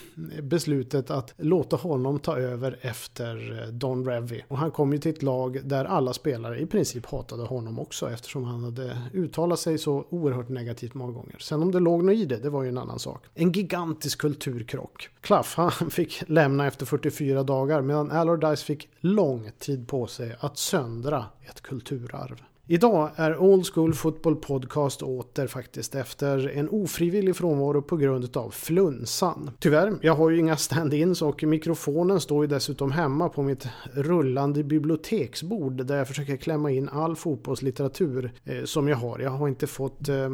beslutet 0.41 1.09
att 1.09 1.33
låta 1.37 1.75
honom 1.75 2.19
ta 2.19 2.37
över 2.37 2.79
efter 2.81 3.24
heter 3.25 3.63
eh, 3.63 3.67
Don 3.67 4.05
Revy. 4.05 4.41
Och 4.47 4.57
han 4.57 4.71
kom 4.71 4.93
ju 4.93 4.99
till 4.99 5.11
ett 5.11 5.23
lag 5.23 5.61
där 5.63 5.85
alla 5.85 6.13
spelare 6.13 6.59
i 6.59 6.65
princip 6.65 7.05
hatade 7.05 7.43
honom 7.43 7.79
också 7.79 8.11
eftersom 8.11 8.43
han 8.43 8.63
hade 8.63 8.97
uttalat 9.13 9.59
sig 9.59 9.77
så 9.77 10.05
oerhört 10.09 10.49
negativt 10.49 10.93
många 10.93 11.11
gånger. 11.11 11.37
Sen 11.39 11.61
om 11.61 11.71
det 11.71 11.79
låg 11.79 12.03
något 12.03 12.15
i 12.15 12.25
det, 12.25 12.37
det 12.37 12.49
var 12.49 12.63
ju 12.63 12.69
en 12.69 12.77
annan 12.77 12.99
sak. 12.99 13.23
En 13.33 13.51
gigantisk 13.51 14.19
kulturkrock. 14.19 15.09
Klaff, 15.21 15.55
han 15.57 15.89
fick 15.89 16.23
lämna 16.27 16.67
efter 16.67 16.85
44 16.85 17.43
dagar 17.43 17.81
medan 17.81 18.11
Allardyce 18.11 18.65
fick 18.65 18.89
lång 18.99 19.51
tid 19.59 19.87
på 19.87 20.07
sig 20.07 20.35
att 20.39 20.57
söndra 20.57 21.25
ett 21.41 21.61
kulturarv. 21.61 22.41
Idag 22.67 23.11
är 23.15 23.37
Old 23.37 23.65
School 23.73 23.93
Football 23.93 24.35
Podcast 24.35 25.01
åter 25.01 25.47
faktiskt 25.47 25.95
efter 25.95 26.49
en 26.49 26.69
ofrivillig 26.69 27.35
frånvaro 27.35 27.81
på 27.81 27.97
grund 27.97 28.37
av 28.37 28.49
flunsan. 28.49 29.51
Tyvärr, 29.59 29.93
jag 30.01 30.15
har 30.15 30.29
ju 30.29 30.39
inga 30.39 30.57
stand-ins 30.57 31.21
och 31.21 31.43
mikrofonen 31.43 32.19
står 32.19 32.43
ju 32.43 32.47
dessutom 32.47 32.91
hemma 32.91 33.29
på 33.29 33.43
mitt 33.43 33.67
rullande 33.93 34.63
biblioteksbord 34.63 35.85
där 35.85 35.97
jag 35.97 36.07
försöker 36.07 36.37
klämma 36.37 36.71
in 36.71 36.89
all 36.89 37.15
fotbollslitteratur 37.15 38.31
eh, 38.43 38.63
som 38.63 38.87
jag 38.87 38.97
har. 38.97 39.19
Jag 39.19 39.31
har 39.31 39.47
inte 39.47 39.67
fått 39.67 40.09
eh, 40.09 40.29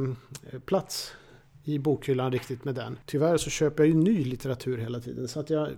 plats 0.65 1.13
i 1.63 1.79
bokhyllan 1.79 2.31
riktigt 2.31 2.65
med 2.65 2.75
den. 2.75 2.97
Tyvärr 3.05 3.37
så 3.37 3.49
köper 3.49 3.83
jag 3.83 3.87
ju 3.87 3.93
ny 3.93 4.23
litteratur 4.23 4.77
hela 4.77 4.99
tiden 4.99 5.27
så 5.27 5.39
att 5.39 5.49
jag 5.49 5.69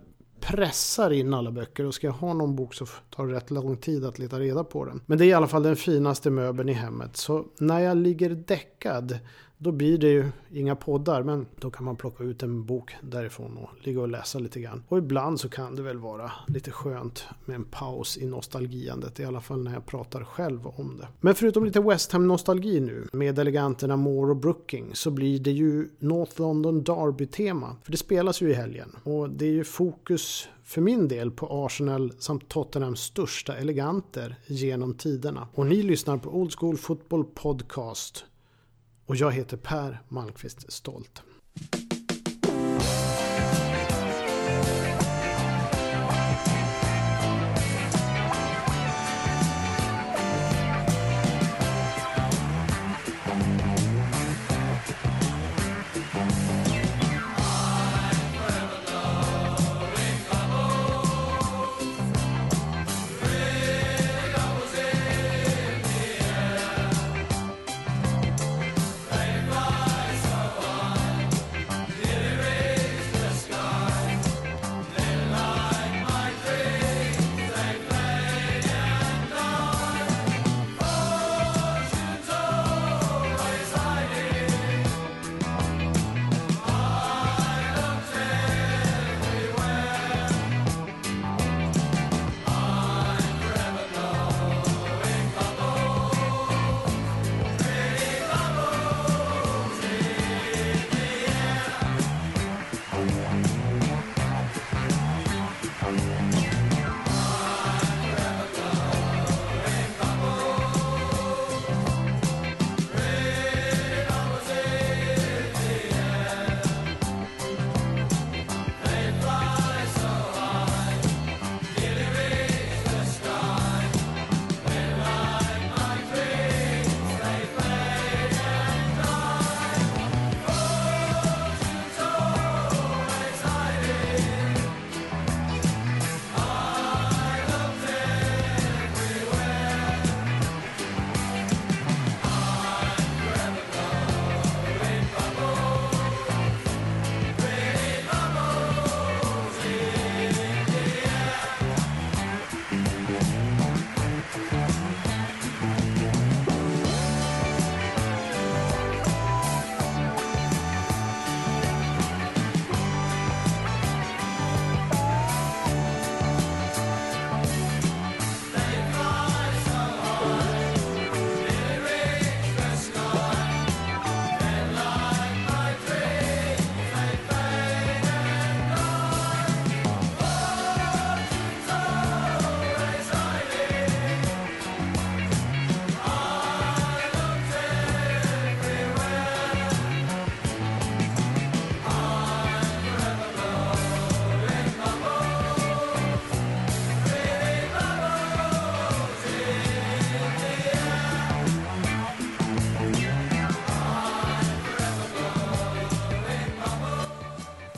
pressar 0.47 1.11
in 1.11 1.33
alla 1.33 1.51
böcker 1.51 1.85
och 1.85 1.93
ska 1.93 2.07
jag 2.07 2.13
ha 2.13 2.33
någon 2.33 2.55
bok 2.55 2.73
så 2.73 2.85
tar 3.09 3.27
det 3.27 3.33
rätt 3.33 3.51
lång 3.51 3.77
tid 3.77 4.05
att 4.05 4.19
leta 4.19 4.39
reda 4.39 4.63
på 4.63 4.85
den. 4.85 5.01
Men 5.05 5.17
det 5.17 5.25
är 5.25 5.27
i 5.27 5.33
alla 5.33 5.47
fall 5.47 5.63
den 5.63 5.75
finaste 5.75 6.29
möbeln 6.29 6.69
i 6.69 6.73
hemmet. 6.73 7.17
Så 7.17 7.45
när 7.59 7.79
jag 7.79 7.97
ligger 7.97 8.29
däckad 8.29 9.19
då 9.63 9.71
blir 9.71 9.97
det 9.97 10.07
ju 10.07 10.31
inga 10.51 10.75
poddar 10.75 11.23
men 11.23 11.45
då 11.59 11.71
kan 11.71 11.85
man 11.85 11.95
plocka 11.95 12.23
ut 12.23 12.43
en 12.43 12.65
bok 12.65 12.95
därifrån 13.01 13.57
och 13.57 13.69
ligga 13.85 14.01
och 14.01 14.07
läsa 14.07 14.39
lite 14.39 14.59
grann. 14.59 14.83
Och 14.87 14.97
ibland 14.97 15.39
så 15.39 15.49
kan 15.49 15.75
det 15.75 15.81
väl 15.81 15.97
vara 15.97 16.31
lite 16.47 16.71
skönt 16.71 17.25
med 17.45 17.55
en 17.55 17.63
paus 17.63 18.17
i 18.17 18.25
nostalgiandet. 18.25 19.19
I 19.19 19.25
alla 19.25 19.41
fall 19.41 19.63
när 19.63 19.73
jag 19.73 19.85
pratar 19.85 20.23
själv 20.23 20.67
om 20.67 20.97
det. 20.97 21.07
Men 21.21 21.35
förutom 21.35 21.65
lite 21.65 21.79
West 21.79 22.11
Ham 22.11 22.27
nostalgi 22.27 22.79
nu 22.79 23.07
med 23.13 23.39
eleganterna 23.39 23.95
Moore 23.95 24.31
och 24.31 24.37
Brooking 24.37 24.89
så 24.93 25.11
blir 25.11 25.39
det 25.39 25.51
ju 25.51 25.89
North 25.99 26.41
London 26.41 26.83
Derby-tema. 26.83 27.75
För 27.83 27.91
det 27.91 27.97
spelas 27.97 28.41
ju 28.41 28.49
i 28.49 28.53
helgen 28.53 28.95
och 29.03 29.29
det 29.29 29.45
är 29.45 29.51
ju 29.51 29.63
fokus 29.63 30.49
för 30.63 30.81
min 30.81 31.07
del 31.07 31.31
på 31.31 31.65
Arsenal 31.65 32.13
samt 32.19 32.49
Tottenhams 32.49 32.99
största 32.99 33.57
eleganter 33.57 34.35
genom 34.47 34.93
tiderna. 34.93 35.47
Och 35.53 35.65
ni 35.65 35.83
lyssnar 35.83 36.17
på 36.17 36.29
Old 36.29 36.53
School 36.59 36.77
Football 36.77 37.23
Podcast 37.23 38.25
och 39.05 39.15
jag 39.15 39.31
heter 39.31 39.57
Per 39.57 40.01
Malmqvist 40.09 40.71
Stolt. 40.71 41.23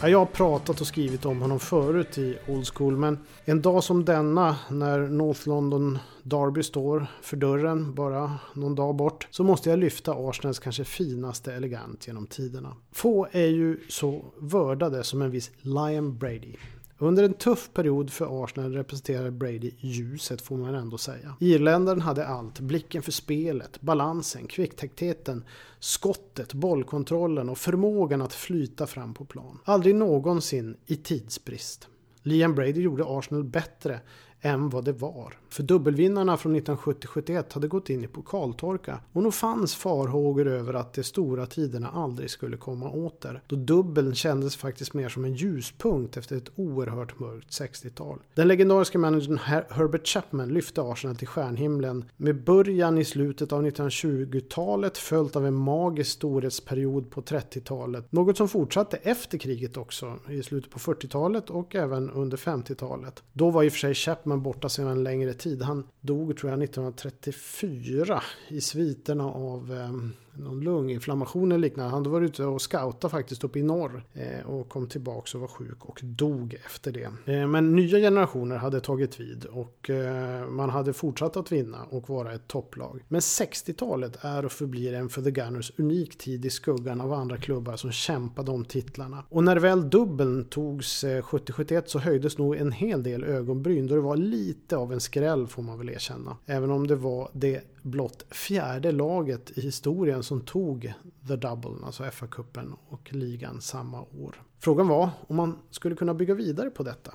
Jag 0.08 0.20
har 0.20 0.26
pratat 0.26 0.82
och 0.82 0.88
skrivit 0.88 1.26
om 1.26 1.42
honom 1.42 1.60
förut 1.60 2.18
i 2.18 2.38
Old 2.48 2.68
School 2.68 2.98
men 2.98 3.20
en 3.46 3.62
dag 3.62 3.84
som 3.84 4.06
denna 4.06 4.58
när 4.70 5.00
North 5.00 5.48
London 5.48 6.00
Derby 6.24 6.64
står 6.64 7.08
för 7.22 7.38
dörren 7.38 7.96
bara 7.96 8.40
någon 8.54 8.76
dag 8.76 8.96
bort 8.96 9.28
så 9.32 9.44
måste 9.44 9.70
jag 9.70 9.80
lyfta 9.80 10.14
Arsenals 10.14 10.60
kanske 10.60 10.84
finaste 10.84 11.54
elegant 11.54 12.08
genom 12.08 12.28
tiderna. 12.28 12.76
Få 12.92 13.28
är 13.32 13.48
ju 13.48 13.80
så 13.90 14.26
vördade 14.40 15.04
som 15.04 15.22
en 15.22 15.32
viss 15.32 15.52
Lion 15.62 16.18
Brady. 16.18 16.56
Under 16.98 17.24
en 17.24 17.34
tuff 17.34 17.70
period 17.74 18.10
för 18.10 18.44
Arsenal 18.44 18.74
representerade 18.74 19.32
Brady 19.32 19.72
ljuset 19.80 20.42
får 20.42 20.58
man 20.58 20.76
ändå 20.76 20.98
säga. 20.98 21.36
Irländaren 21.40 22.02
hade 22.02 22.28
allt. 22.28 22.60
Blicken 22.60 23.02
för 23.02 23.12
spelet, 23.12 23.82
balansen, 23.82 24.48
kvicktäcktheten, 24.48 25.44
skottet, 25.80 26.54
bollkontrollen 26.54 27.50
och 27.50 27.58
förmågan 27.58 28.22
att 28.22 28.34
flyta 28.34 28.88
fram 28.88 29.14
på 29.14 29.26
plan. 29.26 29.60
Aldrig 29.66 29.96
någonsin 29.96 30.78
i 30.86 30.96
tidsbrist. 30.96 31.88
Liam 32.22 32.56
Brady 32.56 32.82
gjorde 32.82 33.04
Arsenal 33.08 33.44
bättre 33.44 34.00
än 34.46 34.70
vad 34.70 34.86
det 34.86 34.92
var. 34.92 35.38
För 35.50 35.64
dubbelvinnarna 35.64 36.38
från 36.38 36.56
1970-71 36.56 37.54
hade 37.54 37.68
gått 37.68 37.90
in 37.90 38.04
i 38.04 38.08
pokaltorka 38.08 39.00
och 39.14 39.24
nog 39.24 39.34
fanns 39.34 39.76
farhågor 39.76 40.48
över 40.48 40.74
att 40.74 40.94
de 40.94 41.04
stora 41.04 41.46
tiderna 41.46 41.90
aldrig 41.90 42.30
skulle 42.30 42.58
komma 42.58 42.90
åter. 42.90 43.42
Då 43.48 43.56
dubbeln 43.56 44.16
kändes 44.16 44.56
faktiskt 44.56 44.94
mer 44.94 45.10
som 45.10 45.26
en 45.26 45.34
ljuspunkt 45.34 46.18
efter 46.18 46.38
ett 46.38 46.50
oerhört 46.56 47.20
mörkt 47.20 47.50
60-tal. 47.50 48.20
Den 48.34 48.48
legendariska 48.48 49.00
managern 49.00 49.40
Herbert 49.70 50.08
Chapman 50.08 50.50
lyfte 50.50 50.82
Arsenal 50.82 51.16
till 51.16 51.28
stjärnhimlen 51.28 52.06
med 52.18 52.44
början 52.44 52.98
i 52.98 53.06
slutet 53.06 53.52
av 53.52 53.66
1920-talet 53.66 54.98
följt 54.98 55.36
av 55.36 55.48
en 55.48 55.54
magisk 55.54 56.12
storhetsperiod 56.12 57.12
på 57.12 57.22
30-talet. 57.22 58.12
Något 58.12 58.38
som 58.38 58.48
fortsatte 58.48 58.98
efter 58.98 59.38
kriget 59.38 59.78
också 59.78 60.20
i 60.30 60.44
slutet 60.44 60.72
på 60.72 60.80
40-talet 60.80 61.50
och 61.50 61.76
även 61.76 62.10
under 62.10 62.38
50-talet. 62.38 63.24
Då 63.34 63.50
var 63.50 63.64
i 63.64 63.68
och 63.68 63.72
för 63.72 63.80
sig 63.80 63.94
Chapman 63.94 64.35
borta 64.42 64.70
sedan 64.70 64.88
en 64.88 65.04
längre 65.04 65.34
tid 65.34 65.56
tid. 65.56 65.62
Han 65.62 65.84
dog 66.02 66.38
tror 66.38 66.52
jag 66.52 66.64
1934 66.64 68.24
i 68.48 68.62
sviterna 68.62 69.24
av 69.24 69.74
ehm, 69.74 70.14
någon 70.38 70.62
lunginflammation 70.62 71.52
eller 71.52 71.62
liknande. 71.62 71.92
Han 71.92 72.00
hade 72.00 72.10
varit 72.10 72.30
ute 72.30 72.46
och 72.46 72.62
scoutat 72.62 73.12
faktiskt 73.12 73.44
uppe 73.44 73.60
i 73.60 73.64
norr 73.64 74.04
eh, 74.14 74.46
och 74.46 74.70
kom 74.70 74.88
tillbaka 74.88 75.38
och 75.38 75.42
var 75.42 75.48
sjuk 75.48 75.86
och 75.86 76.00
dog 76.04 76.56
efter 76.66 76.92
det. 76.92 77.34
Eh, 77.34 77.48
men 77.48 77.76
nya 77.76 77.98
generationer 78.00 78.56
hade 78.56 78.82
tagit 78.82 79.20
vid 79.20 79.46
och 79.46 79.90
eh, 79.90 80.48
man 80.48 80.70
hade 80.70 80.94
fortsatt 80.94 81.38
att 81.38 81.52
vinna 81.52 81.84
och 81.90 82.10
vara 82.10 82.34
ett 82.34 82.48
topplag. 82.48 83.04
Men 83.08 83.22
60-talet 83.22 84.18
är 84.22 84.46
och 84.46 84.52
förblir 84.52 84.94
en 84.94 85.10
för 85.10 85.22
The 85.22 85.32
Gunners 85.32 85.72
unik 85.78 86.18
tid 86.18 86.46
i 86.46 86.50
skuggan 86.50 87.02
av 87.02 87.14
andra 87.14 87.38
klubbar 87.38 87.76
som 87.76 87.92
kämpade 87.92 88.52
om 88.52 88.66
titlarna. 88.66 89.24
Och 89.30 89.44
när 89.44 89.58
väl 89.58 89.90
dubbeln 89.90 90.46
togs 90.46 91.04
70-71 91.04 91.84
så 91.86 92.00
höjdes 92.00 92.38
nog 92.38 92.56
en 92.56 92.72
hel 92.72 93.04
del 93.04 93.24
ögonbryn 93.24 93.88
då 93.88 93.96
det 93.96 94.02
var 94.02 94.18
lite 94.18 94.78
av 94.78 94.94
en 94.94 95.00
skräll 95.00 95.48
får 95.48 95.62
man 95.64 95.78
väl 95.78 95.90
erkänna. 95.90 96.38
Även 96.46 96.72
om 96.72 96.88
det 96.88 96.96
var 96.96 97.30
det 97.34 97.62
blott 97.86 98.26
fjärde 98.30 98.92
laget 98.92 99.58
i 99.58 99.62
historien 99.62 100.24
som 100.24 100.42
tog 100.42 100.94
the 101.28 101.36
double, 101.36 101.86
alltså 101.86 102.04
FA-cupen 102.04 102.74
och 102.90 103.14
ligan 103.14 103.62
samma 103.62 104.02
år. 104.02 104.44
Frågan 104.60 104.88
var 104.88 105.10
om 105.28 105.36
man 105.36 105.60
skulle 105.72 105.96
kunna 105.96 106.14
bygga 106.14 106.34
vidare 106.34 106.70
på 106.70 106.84
detta. 106.84 107.14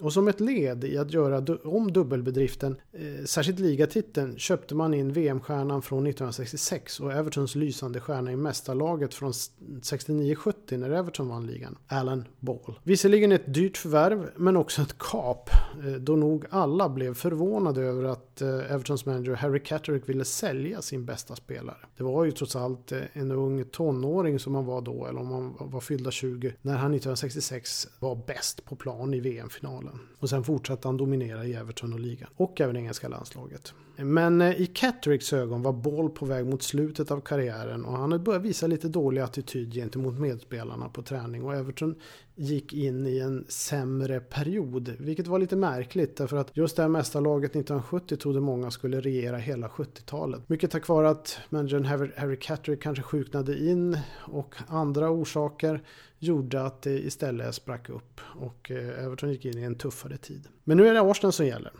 Och 0.00 0.12
som 0.12 0.28
ett 0.28 0.40
led 0.40 0.84
i 0.84 0.98
att 0.98 1.12
göra 1.12 1.44
om 1.64 1.92
dubbelbedriften, 1.92 2.76
eh, 2.92 3.24
särskilt 3.24 3.58
ligatiteln, 3.58 4.38
köpte 4.38 4.74
man 4.74 4.94
in 4.94 5.12
VM-stjärnan 5.12 5.82
från 5.82 6.06
1966 6.06 7.00
och 7.00 7.12
Evertons 7.12 7.54
lysande 7.54 8.00
stjärna 8.00 8.32
i 8.32 8.36
mästarlaget 8.36 9.14
från 9.14 9.32
69-70 9.32 10.76
när 10.76 10.90
Everton 10.90 11.28
vann 11.28 11.46
ligan, 11.46 11.78
Alan 11.88 12.24
Ball. 12.40 12.78
Visserligen 12.82 13.32
ett 13.32 13.54
dyrt 13.54 13.76
förvärv, 13.76 14.30
men 14.36 14.56
också 14.56 14.82
ett 14.82 14.98
kap, 14.98 15.50
eh, 15.84 15.92
då 15.92 16.16
nog 16.16 16.44
alla 16.50 16.88
blev 16.88 17.14
förvånade 17.14 17.82
över 17.82 18.04
att 18.04 18.42
eh, 18.42 18.72
Evertons 18.72 19.06
manager 19.06 19.34
Harry 19.34 19.60
Catterick 19.60 20.08
ville 20.08 20.24
sälja 20.24 20.82
sin 20.82 21.04
bästa 21.04 21.36
spelare. 21.36 21.76
Det 21.96 22.02
var 22.02 22.24
ju 22.24 22.32
trots 22.32 22.56
allt 22.56 22.92
eh, 22.92 22.98
en 23.12 23.32
ung 23.32 23.64
tonåring 23.64 24.38
som 24.38 24.54
han 24.54 24.66
var 24.66 24.80
då, 24.80 25.06
eller 25.06 25.20
om 25.20 25.30
han 25.30 25.70
var 25.70 25.80
fyllda 25.80 26.10
20, 26.10 26.54
när 26.62 26.76
han 26.76 26.94
1966 26.94 27.88
var 27.98 28.16
bäst 28.26 28.64
på 28.64 28.76
plan 28.76 29.14
i 29.14 29.20
VM-finalen. 29.20 29.89
Och 30.18 30.30
sen 30.30 30.44
fortsatte 30.44 30.88
han 30.88 30.96
dominera 30.96 31.44
i 31.44 31.54
Everton 31.54 31.92
och 31.92 32.00
ligan. 32.00 32.28
Och 32.36 32.60
även 32.60 32.76
engelska 32.76 33.08
landslaget. 33.08 33.74
Men 34.04 34.40
eh, 34.40 34.60
i 34.60 34.66
Cattericks 34.66 35.32
ögon 35.32 35.62
var 35.62 35.72
Ball 35.72 36.10
på 36.10 36.26
väg 36.26 36.46
mot 36.46 36.62
slutet 36.62 37.10
av 37.10 37.20
karriären 37.20 37.84
och 37.84 37.92
han 37.92 38.12
hade 38.12 38.24
börjat 38.24 38.42
visa 38.42 38.66
lite 38.66 38.88
dålig 38.88 39.20
attityd 39.20 39.74
gentemot 39.74 40.18
medspelarna 40.18 40.88
på 40.88 41.02
träning 41.02 41.44
och 41.44 41.54
Everton 41.54 41.94
gick 42.34 42.72
in 42.72 43.06
i 43.06 43.18
en 43.18 43.44
sämre 43.48 44.20
period. 44.20 44.94
Vilket 44.98 45.26
var 45.26 45.38
lite 45.38 45.56
märkligt 45.56 46.16
därför 46.16 46.36
att 46.36 46.56
just 46.56 46.76
det 46.76 46.82
här 46.82 46.88
mästarlaget 46.88 47.50
1970 47.50 48.16
trodde 48.16 48.40
många 48.40 48.70
skulle 48.70 49.00
regera 49.00 49.36
hela 49.36 49.68
70-talet. 49.68 50.48
Mycket 50.48 50.70
tack 50.70 50.88
vare 50.88 51.10
att 51.10 51.38
managern 51.48 51.84
Harry, 52.16 52.36
Catterick 52.36 52.82
kanske 52.82 53.02
sjuknade 53.02 53.58
in 53.58 53.98
och 54.20 54.54
andra 54.66 55.10
orsaker 55.10 55.82
gjorde 56.18 56.62
att 56.62 56.82
det 56.82 57.06
istället 57.06 57.54
sprack 57.54 57.88
upp 57.88 58.20
och 58.40 58.70
eh, 58.70 59.04
Everton 59.04 59.32
gick 59.32 59.44
in 59.44 59.58
i 59.58 59.62
en 59.62 59.74
tuffare 59.74 60.16
tid. 60.16 60.48
Men 60.64 60.76
nu 60.76 60.88
är 60.88 60.94
det 60.94 61.00
Arsenal 61.00 61.32
som 61.32 61.46
gäller. 61.46 61.72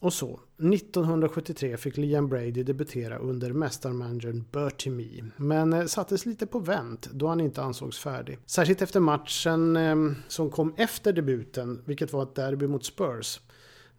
Och 0.00 0.12
så, 0.12 0.40
1973 0.58 1.76
fick 1.76 1.96
Liam 1.96 2.28
Brady 2.28 2.62
debutera 2.62 3.18
under 3.18 3.52
mästarmanagern 3.52 4.44
Bertie 4.52 4.92
Mee. 4.92 5.24
Men 5.36 5.72
eh, 5.72 5.84
sattes 5.84 6.26
lite 6.26 6.46
på 6.46 6.58
vänt 6.58 7.08
då 7.12 7.26
han 7.28 7.40
inte 7.40 7.62
ansågs 7.62 7.98
färdig. 7.98 8.38
Särskilt 8.46 8.82
efter 8.82 9.00
matchen 9.00 9.76
eh, 9.76 9.96
som 10.28 10.50
kom 10.50 10.74
efter 10.76 11.12
debuten, 11.12 11.82
vilket 11.84 12.12
var 12.12 12.22
ett 12.22 12.34
derby 12.34 12.66
mot 12.66 12.84
Spurs 12.84 13.40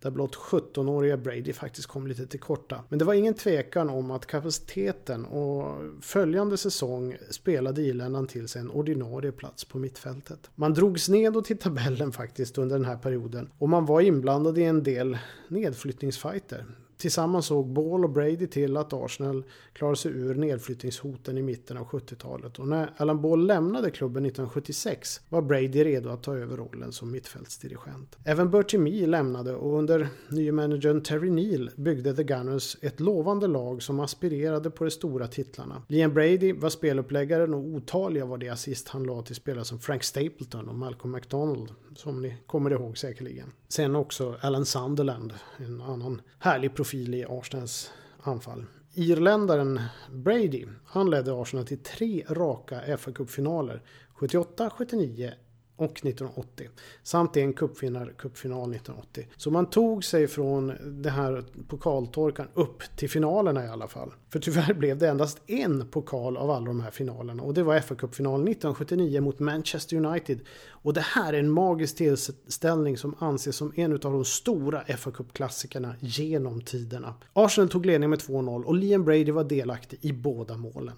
där 0.01 0.11
blott 0.11 0.35
17-åriga 0.35 1.17
Brady 1.17 1.53
faktiskt 1.53 1.87
kom 1.87 2.07
lite 2.07 2.27
till 2.27 2.39
korta. 2.39 2.83
Men 2.89 2.99
det 2.99 3.05
var 3.05 3.13
ingen 3.13 3.33
tvekan 3.33 3.89
om 3.89 4.11
att 4.11 4.25
kapaciteten 4.25 5.25
och 5.25 5.81
följande 6.01 6.57
säsong 6.57 7.17
spelade 7.29 7.81
irländan 7.81 8.27
till 8.27 8.47
sig 8.47 8.61
en 8.61 8.69
ordinarie 8.69 9.31
plats 9.31 9.65
på 9.65 9.77
mittfältet. 9.77 10.49
Man 10.55 10.73
drogs 10.73 11.09
nedåt 11.09 11.45
till 11.45 11.57
tabellen 11.57 12.11
faktiskt 12.11 12.57
under 12.57 12.75
den 12.75 12.85
här 12.85 12.97
perioden 12.97 13.49
och 13.57 13.69
man 13.69 13.85
var 13.85 14.01
inblandad 14.01 14.57
i 14.57 14.63
en 14.63 14.83
del 14.83 15.17
nedflyttningsfighter. 15.47 16.65
Tillsammans 16.99 17.45
såg 17.45 17.67
Ball 17.67 18.03
och 18.03 18.09
Brady 18.09 18.47
till 18.47 18.77
att 18.77 18.93
Arsenal 18.93 19.43
klarade 19.73 19.97
sig 19.97 20.11
ur 20.11 20.35
nedflyttningshoten 20.35 21.37
i 21.37 21.41
mitten 21.41 21.77
av 21.77 21.85
70-talet 21.85 22.59
och 22.59 22.67
när 22.67 22.93
Alan 22.97 23.21
Ball 23.21 23.47
lämnade 23.47 23.91
klubben 23.91 24.25
1976 24.25 25.21
var 25.29 25.41
Brady 25.41 25.83
redo 25.83 26.09
att 26.09 26.23
ta 26.23 26.35
över 26.35 26.57
rollen 26.57 26.91
som 26.91 27.11
mittfältsdirigent. 27.11 28.17
Även 28.23 28.51
Bertie 28.51 28.79
Mee 28.79 29.07
lämnade 29.07 29.55
och 29.55 29.77
under 29.77 30.07
nye 30.29 30.51
managern 30.51 31.03
Terry 31.03 31.29
Neal 31.29 31.71
byggde 31.75 32.15
The 32.15 32.23
Gunners 32.23 32.77
ett 32.81 32.99
lovande 32.99 33.47
lag 33.47 33.83
som 33.83 33.99
aspirerade 33.99 34.69
på 34.69 34.83
de 34.83 34.91
stora 34.91 35.27
titlarna. 35.27 35.81
Liam 35.87 36.13
Brady 36.13 36.53
var 36.53 36.69
speluppläggaren 36.69 37.53
och 37.53 37.59
otaliga 37.59 38.25
var 38.25 38.37
de 38.37 38.49
assist 38.49 38.89
han 38.89 39.03
la 39.03 39.21
till 39.21 39.35
spelare 39.35 39.65
som 39.65 39.79
Frank 39.79 40.03
Stapleton 40.03 40.69
och 40.69 40.75
Malcolm 40.75 41.11
McDonald 41.11 41.71
som 41.99 42.21
ni 42.21 42.37
kommer 42.47 42.71
ihåg 42.71 42.97
säkerligen. 42.97 43.51
Sen 43.67 43.95
också 43.95 44.37
Alan 44.41 44.65
Sunderland, 44.65 45.33
en 45.57 45.81
annan 45.81 46.21
härlig 46.39 46.75
profil 46.75 47.13
i 47.13 47.25
Arsenals 47.29 47.91
anfall. 48.21 48.65
Irländaren 48.93 49.81
Brady, 50.11 50.65
han 50.85 51.09
ledde 51.09 51.41
Arsenal 51.41 51.65
till 51.65 51.83
tre 51.83 52.23
raka 52.29 52.97
FA-cupfinaler, 52.97 53.81
78, 54.13 54.69
79 54.69 55.33
och 55.79 55.91
1980. 55.91 56.69
Samt 57.03 57.37
en 57.37 57.53
cupfinal, 57.53 58.11
cupfinal 58.17 58.75
1980. 58.75 59.27
Så 59.37 59.51
man 59.51 59.69
tog 59.69 60.03
sig 60.03 60.27
från 60.27 60.73
den 60.83 61.13
här 61.13 61.43
pokaltorkan 61.67 62.47
upp 62.53 62.83
till 62.95 63.09
finalerna 63.09 63.65
i 63.65 63.67
alla 63.67 63.87
fall. 63.87 64.13
För 64.29 64.39
tyvärr 64.39 64.73
blev 64.73 64.97
det 64.97 65.09
endast 65.09 65.41
en 65.47 65.87
pokal 65.87 66.37
av 66.37 66.51
alla 66.51 66.65
de 66.65 66.79
här 66.79 66.91
finalerna 66.91 67.43
och 67.43 67.53
det 67.53 67.63
var 67.63 67.79
FA-cupfinalen 67.79 68.43
1979 68.43 69.21
mot 69.21 69.39
Manchester 69.39 69.97
United. 69.97 70.39
Och 70.69 70.93
det 70.93 71.01
här 71.01 71.33
är 71.33 71.39
en 71.39 71.51
magisk 71.51 71.95
tillställning 71.95 72.97
som 72.97 73.15
anses 73.19 73.55
som 73.55 73.73
en 73.75 73.93
av 73.93 73.99
de 73.99 74.25
stora 74.25 74.83
fa 74.97 75.11
Cup-klassikerna 75.11 75.95
genom 75.99 76.61
tiderna. 76.61 77.13
Arsenal 77.33 77.69
tog 77.69 77.85
ledning 77.85 78.09
med 78.09 78.19
2-0 78.19 78.63
och 78.63 78.75
Liam 78.75 79.05
Brady 79.05 79.31
var 79.31 79.43
delaktig 79.43 79.99
i 80.01 80.13
båda 80.13 80.57
målen. 80.57 80.95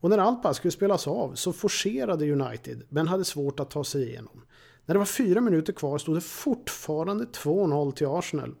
Och 0.00 0.10
när 0.10 0.18
allt 0.18 0.42
bara 0.42 0.54
skulle 0.54 0.72
spelas 0.72 1.06
av 1.06 1.34
så 1.34 1.52
forcerade 1.52 2.32
United, 2.32 2.82
men 2.88 3.08
hade 3.08 3.24
svårt 3.24 3.60
att 3.60 3.70
ta 3.70 3.84
sig 3.84 4.08
igenom. 4.08 4.44
När 4.86 4.94
det 4.94 4.98
var 4.98 5.06
fyra 5.06 5.40
minuter 5.40 5.72
kvar 5.72 5.98
stod 5.98 6.16
det 6.16 6.20
fortfarande 6.20 7.24
2-0 7.24 7.92
till 7.92 8.06
Arsenal. 8.06 8.54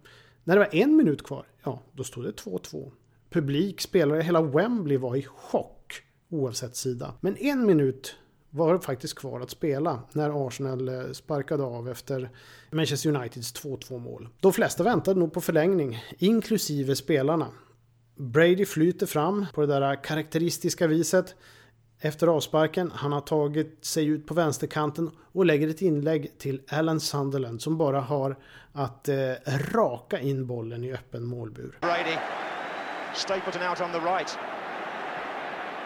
När 0.44 0.54
det 0.54 0.60
var 0.60 0.74
en 0.74 0.96
minut 0.96 1.22
kvar, 1.22 1.46
ja, 1.64 1.82
då 1.92 2.04
stod 2.04 2.24
det 2.24 2.30
2-2. 2.30 2.90
Publik, 3.30 3.80
spelare, 3.80 4.22
hela 4.22 4.42
Wembley 4.42 4.96
var 4.96 5.16
i 5.16 5.22
chock 5.22 6.02
oavsett 6.30 6.76
sida. 6.76 7.14
Men 7.20 7.36
en 7.36 7.66
minut 7.66 8.16
var 8.50 8.72
det 8.72 8.80
faktiskt 8.80 9.14
kvar 9.14 9.40
att 9.40 9.50
spela 9.50 10.02
när 10.12 10.46
Arsenal 10.46 10.88
eh, 10.88 11.10
sparkade 11.12 11.62
av 11.62 11.88
efter 11.88 12.30
Manchester 12.70 13.16
Uniteds 13.16 13.54
2-2 13.64 13.98
mål. 13.98 14.28
De 14.40 14.52
flesta 14.52 14.82
väntade 14.82 15.20
nog 15.20 15.32
på 15.32 15.40
förlängning, 15.40 15.98
inklusive 16.18 16.96
spelarna. 16.96 17.48
Brady 18.16 18.66
flyter 18.66 19.06
fram 19.06 19.46
på 19.54 19.60
det 19.60 19.66
där 19.66 20.04
karaktäristiska 20.04 20.86
viset 20.86 21.34
efter 22.00 22.26
avsparken. 22.26 22.92
Han 22.94 23.12
har 23.12 23.20
tagit 23.20 23.84
sig 23.84 24.06
ut 24.06 24.26
på 24.26 24.34
vänsterkanten 24.34 25.10
och 25.32 25.44
lägger 25.44 25.68
ett 25.68 25.82
inlägg 25.82 26.38
till 26.38 26.62
Alan 26.70 27.00
Sunderland 27.00 27.62
som 27.62 27.78
bara 27.78 28.00
har 28.00 28.36
att 28.72 29.08
eh, 29.08 29.32
raka 29.72 30.20
in 30.20 30.46
bollen 30.46 30.84
i 30.84 30.92
öppen 30.92 31.24
målbur. 31.26 31.78
Brady, 31.80 32.16
Stapleton 33.14 33.68
out 33.70 33.80
on 33.80 33.92
the 33.92 33.98
right. 33.98 34.38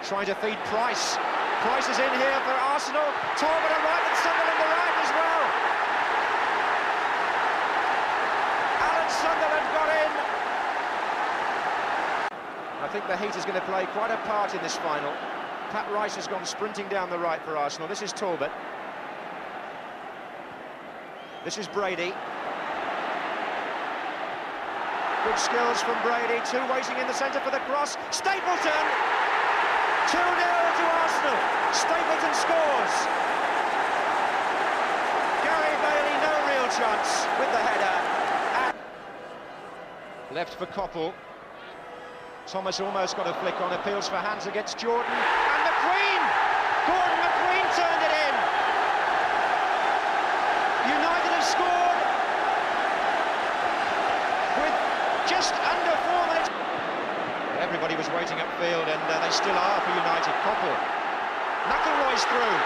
Trying 0.08 0.26
to 0.26 0.34
feed 0.34 0.58
Price. 0.74 1.18
Price 1.62 1.90
is 1.92 1.98
in 1.98 2.14
here 2.24 2.40
for 2.46 2.54
Arsenal. 2.74 3.08
Talbot 3.40 3.70
on 3.76 3.82
right 3.90 4.04
and 4.10 4.18
Sunderland 4.24 4.58
the 4.62 4.68
right 4.76 4.97
I 12.88 12.90
think 12.90 13.07
the 13.07 13.18
heat 13.18 13.37
is 13.37 13.44
going 13.44 13.61
to 13.61 13.66
play 13.66 13.85
quite 13.92 14.11
a 14.11 14.16
part 14.24 14.55
in 14.55 14.62
this 14.62 14.77
final. 14.77 15.12
Pat 15.68 15.85
Rice 15.92 16.16
has 16.16 16.27
gone 16.27 16.46
sprinting 16.46 16.88
down 16.88 17.11
the 17.11 17.18
right 17.18 17.38
for 17.42 17.55
Arsenal. 17.55 17.87
This 17.87 18.01
is 18.01 18.14
Talbot. 18.14 18.51
This 21.44 21.59
is 21.59 21.68
Brady. 21.68 22.16
Good 25.20 25.37
skills 25.37 25.85
from 25.85 26.01
Brady. 26.01 26.40
Two 26.48 26.64
waiting 26.72 26.96
in 26.96 27.05
the 27.05 27.12
centre 27.12 27.44
for 27.44 27.51
the 27.51 27.61
cross. 27.68 28.01
Stapleton! 28.09 28.85
2-0 30.09 30.16
to 30.16 30.85
Arsenal. 31.05 31.37
Stapleton 31.77 32.33
scores. 32.40 32.94
Gary 35.44 35.77
Bailey, 35.85 36.16
no 36.24 36.33
real 36.48 36.68
chance 36.72 37.29
with 37.37 37.53
the 37.53 37.61
header. 37.61 38.72
Left 40.33 40.55
for 40.55 40.64
Koppel. 40.64 41.12
Thomas 42.48 42.80
almost 42.80 43.14
got 43.14 43.28
a 43.28 43.34
flick 43.44 43.61
on, 43.61 43.72
appeals 43.72 44.08
for 44.08 44.16
hands 44.16 44.46
against 44.46 44.78
Jordan. 44.80 45.12
And 45.12 45.61
McQueen! 45.68 46.22
Gordon 46.88 47.20
McQueen 47.20 47.66
turned 47.76 48.02
it 48.08 48.14
in. 48.24 48.34
United 50.96 51.32
have 51.37 51.44
scored 51.44 51.98
with 54.64 54.76
just 55.28 55.52
under 55.61 55.94
four 56.08 56.22
minutes. 56.32 56.48
everybody 57.61 58.00
was 58.00 58.08
waiting 58.16 58.40
upfield, 58.40 58.88
and 58.88 59.04
uh, 59.12 59.20
they 59.20 59.28
still 59.28 59.52
are 59.52 59.80
for 59.84 59.92
United. 59.92 60.32
Koppel. 60.40 60.72
McElroy's 61.68 62.24
through. 62.32 62.56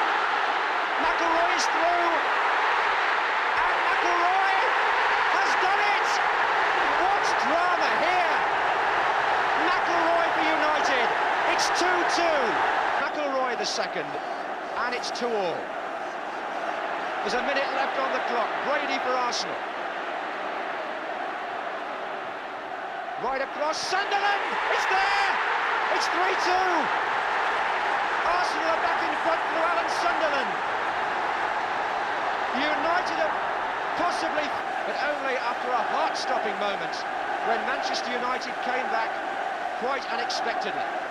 McElroy 1.03 1.51
is 1.59 1.67
through. 1.67 2.07
And 3.59 3.79
McElroy 3.91 4.55
has 5.35 5.51
done 5.59 5.83
it. 5.91 6.09
What 7.03 7.27
drama 7.43 7.91
here. 8.07 8.39
McElroy 9.67 10.27
for 10.35 10.45
United. 10.47 11.09
2-2. 12.13 12.21
McElroy 13.01 13.59
the 13.59 13.65
second. 13.65 14.07
And 14.79 14.95
it's 14.95 15.11
2 15.13 15.27
all. 15.27 15.57
There's 17.23 17.39
a 17.39 17.43
minute 17.47 17.65
left 17.79 17.99
on 18.01 18.13
the 18.13 18.21
clock. 18.29 18.51
Brady 18.67 18.99
for 19.01 19.15
Arsenal. 19.15 19.55
Right 23.23 23.41
across 23.41 23.79
Sunderland. 23.79 24.45
It's 24.75 24.87
there. 24.91 25.31
It's 25.95 26.09
3-2. 26.11 26.53
Arsenal 28.27 28.67
are 28.75 28.83
back 28.83 29.01
in 29.07 29.15
front 29.23 29.41
through 29.49 29.65
Alan 29.65 29.91
Sunderland. 30.03 30.53
United 32.53 33.19
have 33.23 33.35
possibly, 33.97 34.45
but 34.85 34.97
only 35.09 35.37
after 35.41 35.69
a 35.71 35.83
heart-stopping 35.95 36.53
moment 36.61 36.95
when 37.49 37.61
Manchester 37.65 38.13
United 38.13 38.53
came 38.63 38.85
back 38.93 39.09
quite 39.81 40.05
unexpectedly. 40.13 41.02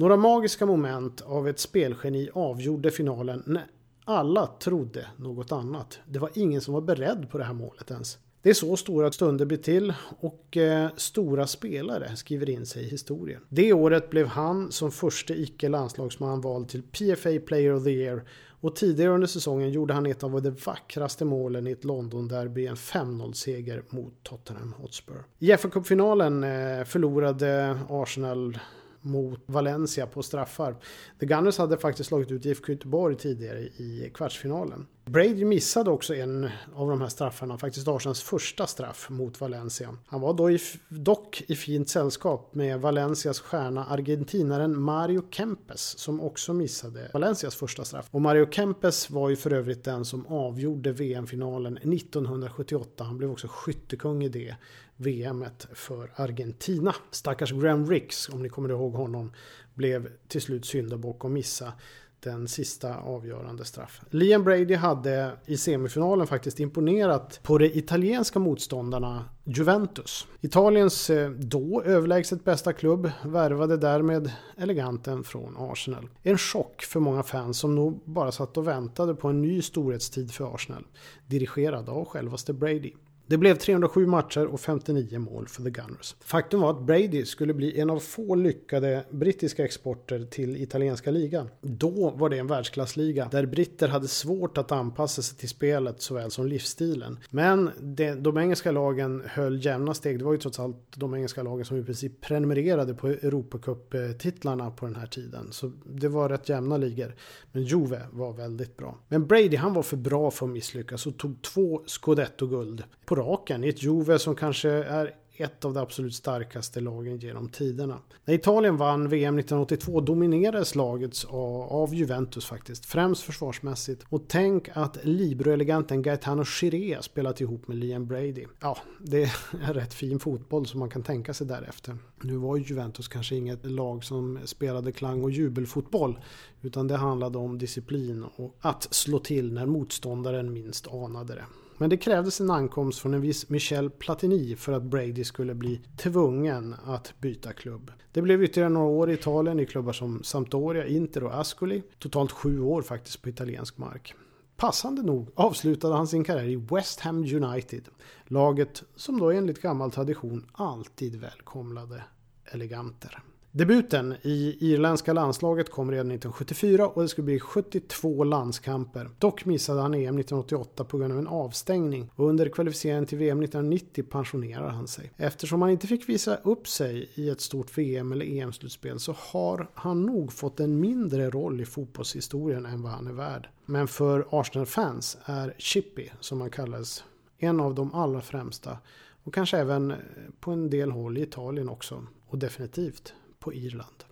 Några 0.00 0.16
magiska 0.16 0.66
moment 0.66 1.20
av 1.20 1.48
ett 1.48 1.58
spelgeni 1.58 2.30
avgjorde 2.32 2.90
finalen 2.90 3.42
när 3.46 3.66
alla 4.04 4.46
trodde 4.46 5.06
något 5.16 5.52
annat. 5.52 5.98
Det 6.06 6.18
var 6.18 6.30
ingen 6.34 6.60
som 6.60 6.74
var 6.74 6.80
beredd 6.80 7.30
på 7.30 7.38
det 7.38 7.44
här 7.44 7.52
målet 7.52 7.90
ens. 7.90 8.18
Det 8.42 8.50
är 8.50 8.54
så 8.54 8.76
stora 8.76 9.12
stunder 9.12 9.46
blir 9.46 9.58
till 9.58 9.94
och 10.20 10.56
eh, 10.56 10.90
stora 10.96 11.46
spelare 11.46 12.16
skriver 12.16 12.50
in 12.50 12.66
sig 12.66 12.82
i 12.82 12.88
historien. 12.88 13.42
Det 13.48 13.72
året 13.72 14.10
blev 14.10 14.26
han 14.26 14.72
som 14.72 14.90
första 14.90 15.34
icke 15.34 15.68
landslagsman 15.68 16.40
vald 16.40 16.68
till 16.68 16.82
PFA 16.82 17.38
Player 17.46 17.74
of 17.74 17.84
the 17.84 17.90
Year 17.90 18.24
och 18.60 18.76
tidigare 18.76 19.12
under 19.12 19.26
säsongen 19.26 19.70
gjorde 19.70 19.94
han 19.94 20.06
ett 20.06 20.22
av 20.22 20.42
de 20.42 20.50
vackraste 20.50 21.24
målen 21.24 21.66
i 21.66 21.70
ett 21.70 21.84
London-derby, 21.84 22.66
en 22.66 22.74
5-0-seger 22.74 23.82
mot 23.90 24.22
Tottenham 24.22 24.74
Hotspur. 24.78 25.24
I 25.38 25.52
FA-cupfinalen 25.52 26.44
eh, 26.44 26.84
förlorade 26.84 27.78
Arsenal 27.88 28.58
mot 29.00 29.40
Valencia 29.46 30.06
på 30.06 30.22
straffar. 30.22 30.76
The 31.20 31.26
Gunners 31.26 31.58
hade 31.58 31.78
faktiskt 31.78 32.08
slagit 32.08 32.30
ut 32.30 32.46
IFK 32.46 32.72
Göteborg 32.72 33.16
tidigare 33.16 33.60
i 33.60 34.10
kvartsfinalen. 34.14 34.86
Brady 35.04 35.44
missade 35.44 35.90
också 35.90 36.14
en 36.14 36.50
av 36.74 36.88
de 36.88 37.00
här 37.00 37.08
straffarna, 37.08 37.58
faktiskt 37.58 37.88
Arsenals 37.88 38.22
första 38.22 38.66
straff 38.66 39.10
mot 39.10 39.40
Valencia. 39.40 39.96
Han 40.06 40.20
var 40.20 40.34
då 40.34 40.50
i, 40.50 40.58
dock 40.88 41.42
i 41.46 41.56
fint 41.56 41.88
sällskap 41.88 42.54
med 42.54 42.80
Valencias 42.80 43.40
stjärna 43.40 43.84
argentinaren 43.84 44.80
Mario 44.80 45.22
Kempes 45.30 45.98
som 45.98 46.20
också 46.20 46.54
missade 46.54 47.10
Valencias 47.12 47.54
första 47.54 47.84
straff. 47.84 48.08
Och 48.10 48.20
Mario 48.20 48.50
Kempes 48.50 49.10
var 49.10 49.30
ju 49.30 49.36
för 49.36 49.52
övrigt 49.52 49.84
den 49.84 50.04
som 50.04 50.26
avgjorde 50.26 50.92
VM-finalen 50.92 51.76
1978. 51.76 53.04
Han 53.04 53.18
blev 53.18 53.30
också 53.30 53.48
skyttekung 53.50 54.24
i 54.24 54.28
det 54.28 54.56
VMet 55.00 55.68
för 55.72 56.12
Argentina. 56.16 56.94
Stackars 57.10 57.52
Graham 57.52 57.90
Ricks, 57.90 58.28
om 58.28 58.42
ni 58.42 58.48
kommer 58.48 58.68
ihåg 58.68 58.94
honom, 58.94 59.32
blev 59.74 60.08
till 60.28 60.40
slut 60.40 60.64
syndabock 60.64 61.24
och 61.24 61.30
missa 61.30 61.72
den 62.20 62.48
sista 62.48 62.96
avgörande 62.96 63.64
straffen. 63.64 64.06
Liam 64.10 64.44
Brady 64.44 64.74
hade 64.74 65.32
i 65.46 65.56
semifinalen 65.56 66.26
faktiskt 66.26 66.60
imponerat 66.60 67.40
på 67.42 67.58
de 67.58 67.66
italienska 67.66 68.38
motståndarna 68.38 69.24
Juventus. 69.44 70.26
Italiens 70.40 71.10
eh, 71.10 71.30
då 71.30 71.82
överlägset 71.82 72.44
bästa 72.44 72.72
klubb 72.72 73.10
värvade 73.24 73.76
därmed 73.76 74.32
eleganten 74.56 75.24
från 75.24 75.56
Arsenal. 75.58 76.08
En 76.22 76.38
chock 76.38 76.82
för 76.82 77.00
många 77.00 77.22
fans 77.22 77.58
som 77.58 77.74
nog 77.74 78.02
bara 78.04 78.32
satt 78.32 78.56
och 78.56 78.68
väntade 78.68 79.14
på 79.14 79.28
en 79.28 79.42
ny 79.42 79.62
storhetstid 79.62 80.32
för 80.32 80.54
Arsenal. 80.54 80.86
Dirigerad 81.26 81.88
av 81.88 82.04
självaste 82.04 82.52
Brady. 82.52 82.92
Det 83.30 83.38
blev 83.38 83.54
307 83.54 84.06
matcher 84.06 84.46
och 84.46 84.60
59 84.60 85.18
mål 85.18 85.48
för 85.48 85.62
The 85.62 85.70
Gunners. 85.70 86.16
Faktum 86.20 86.60
var 86.60 86.70
att 86.70 86.82
Brady 86.82 87.24
skulle 87.24 87.54
bli 87.54 87.80
en 87.80 87.90
av 87.90 87.98
få 87.98 88.34
lyckade 88.34 89.04
brittiska 89.10 89.64
exporter 89.64 90.24
till 90.24 90.56
italienska 90.56 91.10
ligan. 91.10 91.48
Då 91.60 92.10
var 92.10 92.28
det 92.28 92.38
en 92.38 92.46
världsklassliga 92.46 93.28
där 93.30 93.46
britter 93.46 93.88
hade 93.88 94.08
svårt 94.08 94.58
att 94.58 94.72
anpassa 94.72 95.22
sig 95.22 95.38
till 95.38 95.48
spelet 95.48 96.02
såväl 96.02 96.30
som 96.30 96.46
livsstilen. 96.46 97.18
Men 97.30 97.70
det, 97.80 98.14
de 98.14 98.38
engelska 98.38 98.70
lagen 98.70 99.22
höll 99.26 99.64
jämna 99.64 99.94
steg. 99.94 100.18
Det 100.18 100.24
var 100.24 100.32
ju 100.32 100.38
trots 100.38 100.60
allt 100.60 100.76
de 100.96 101.14
engelska 101.14 101.42
lagen 101.42 101.64
som 101.64 101.76
i 101.76 101.84
princip 101.84 102.20
prenumererade 102.20 102.94
på 102.94 103.08
Europacup-titlarna 103.08 104.70
på 104.70 104.86
den 104.86 104.96
här 104.96 105.06
tiden. 105.06 105.48
Så 105.52 105.72
det 105.84 106.08
var 106.08 106.28
rätt 106.28 106.48
jämna 106.48 106.76
ligor. 106.76 107.14
Men 107.52 107.62
Juve 107.62 108.00
var 108.12 108.32
väldigt 108.32 108.76
bra. 108.76 108.98
Men 109.08 109.26
Brady 109.26 109.56
han 109.56 109.74
var 109.74 109.82
för 109.82 109.96
bra 109.96 110.30
för 110.30 110.46
att 110.46 110.52
misslyckas 110.52 111.06
och 111.06 111.16
tog 111.18 111.42
två 111.42 111.82
scudetto-guld 111.86 112.84
på 113.04 113.19
raken 113.20 113.64
i 113.64 113.68
ett 113.68 113.82
Juve 113.82 114.18
som 114.18 114.34
kanske 114.34 114.70
är 114.70 115.14
ett 115.40 115.64
av 115.64 115.74
de 115.74 115.80
absolut 115.80 116.14
starkaste 116.14 116.80
lagen 116.80 117.18
genom 117.18 117.48
tiderna. 117.48 117.98
När 118.24 118.34
Italien 118.34 118.76
vann 118.76 119.08
VM 119.08 119.38
1982 119.38 120.00
dominerades 120.00 120.74
laget 120.74 121.24
av 121.68 121.94
Juventus 121.94 122.46
faktiskt, 122.46 122.86
främst 122.86 123.22
försvarsmässigt. 123.22 124.04
Och 124.08 124.22
tänk 124.28 124.68
att 124.72 124.98
Libro-eleganten 125.02 126.02
Gaetano 126.02 126.44
Chiré 126.44 127.02
spelat 127.02 127.40
ihop 127.40 127.68
med 127.68 127.76
Liam 127.76 128.06
Brady. 128.06 128.46
Ja, 128.60 128.78
det 128.98 129.22
är 129.22 129.74
rätt 129.74 129.94
fin 129.94 130.18
fotboll 130.18 130.66
som 130.66 130.80
man 130.80 130.90
kan 130.90 131.02
tänka 131.02 131.34
sig 131.34 131.46
därefter. 131.46 131.98
Nu 132.22 132.36
var 132.36 132.56
ju 132.56 132.62
Juventus 132.62 133.08
kanske 133.08 133.36
inget 133.36 133.66
lag 133.66 134.04
som 134.04 134.38
spelade 134.44 134.92
klang 134.92 135.24
och 135.24 135.30
jubelfotboll, 135.30 136.18
utan 136.62 136.88
det 136.88 136.96
handlade 136.96 137.38
om 137.38 137.58
disciplin 137.58 138.24
och 138.36 138.56
att 138.60 138.94
slå 138.94 139.18
till 139.18 139.52
när 139.52 139.66
motståndaren 139.66 140.52
minst 140.52 140.88
anade 140.88 141.34
det. 141.34 141.44
Men 141.80 141.90
det 141.90 141.96
krävdes 141.96 142.40
en 142.40 142.50
ankomst 142.50 142.98
från 142.98 143.14
en 143.14 143.20
viss 143.20 143.48
Michel 143.48 143.90
Platini 143.90 144.56
för 144.56 144.72
att 144.72 144.82
Brady 144.82 145.24
skulle 145.24 145.54
bli 145.54 145.80
tvungen 145.96 146.74
att 146.84 147.14
byta 147.20 147.52
klubb. 147.52 147.92
Det 148.12 148.22
blev 148.22 148.42
ytterligare 148.42 148.68
några 148.68 148.86
år 148.86 149.10
i 149.10 149.14
Italien 149.14 149.60
i 149.60 149.66
klubbar 149.66 149.92
som 149.92 150.22
Sampdoria, 150.22 150.86
Inter 150.86 151.24
och 151.24 151.40
Ascoli. 151.40 151.82
Totalt 151.98 152.32
sju 152.32 152.60
år 152.60 152.82
faktiskt 152.82 153.22
på 153.22 153.28
italiensk 153.28 153.78
mark. 153.78 154.14
Passande 154.56 155.02
nog 155.02 155.30
avslutade 155.34 155.94
han 155.94 156.06
sin 156.06 156.24
karriär 156.24 156.48
i 156.48 156.56
West 156.56 157.00
Ham 157.00 157.18
United. 157.18 157.88
Laget 158.24 158.82
som 158.96 159.18
då 159.18 159.30
enligt 159.30 159.62
gammal 159.62 159.90
tradition 159.90 160.46
alltid 160.52 161.20
välkomnade 161.20 162.04
eleganter. 162.44 163.22
Debuten 163.52 164.14
i 164.22 164.56
irländska 164.60 165.12
landslaget 165.12 165.70
kom 165.70 165.90
redan 165.90 166.10
1974 166.10 166.88
och 166.88 167.02
det 167.02 167.08
skulle 167.08 167.24
bli 167.24 167.40
72 167.40 168.24
landskamper. 168.24 169.10
Dock 169.18 169.44
missade 169.44 169.80
han 169.80 169.94
EM 169.94 170.00
1988 170.00 170.84
på 170.84 170.98
grund 170.98 171.12
av 171.12 171.18
en 171.18 171.26
avstängning 171.26 172.10
och 172.14 172.28
under 172.28 172.48
kvalificeringen 172.48 173.06
till 173.06 173.18
VM 173.18 173.42
1990 173.42 174.04
pensionerar 174.10 174.68
han 174.68 174.88
sig. 174.88 175.12
Eftersom 175.16 175.62
han 175.62 175.70
inte 175.70 175.86
fick 175.86 176.08
visa 176.08 176.36
upp 176.36 176.68
sig 176.68 177.10
i 177.14 177.28
ett 177.28 177.40
stort 177.40 177.78
VM 177.78 178.12
eller 178.12 178.26
EM-slutspel 178.26 178.98
så 179.00 179.14
har 179.18 179.70
han 179.74 180.06
nog 180.06 180.32
fått 180.32 180.60
en 180.60 180.80
mindre 180.80 181.30
roll 181.30 181.60
i 181.60 181.64
fotbollshistorien 181.64 182.66
än 182.66 182.82
vad 182.82 182.92
han 182.92 183.06
är 183.06 183.12
värd. 183.12 183.48
Men 183.66 183.88
för 183.88 184.26
Arsenal-fans 184.30 185.18
är 185.24 185.54
Chippy, 185.58 186.08
som 186.20 186.40
han 186.40 186.50
kallades, 186.50 187.04
en 187.38 187.60
av 187.60 187.74
de 187.74 187.94
allra 187.94 188.20
främsta 188.20 188.78
och 189.24 189.34
kanske 189.34 189.58
även 189.58 189.94
på 190.40 190.50
en 190.50 190.70
del 190.70 190.90
håll 190.90 191.18
i 191.18 191.22
Italien 191.22 191.68
också 191.68 192.06
och 192.28 192.38
definitivt 192.38 193.14
på 193.40 193.54
Irland. 193.54 194.04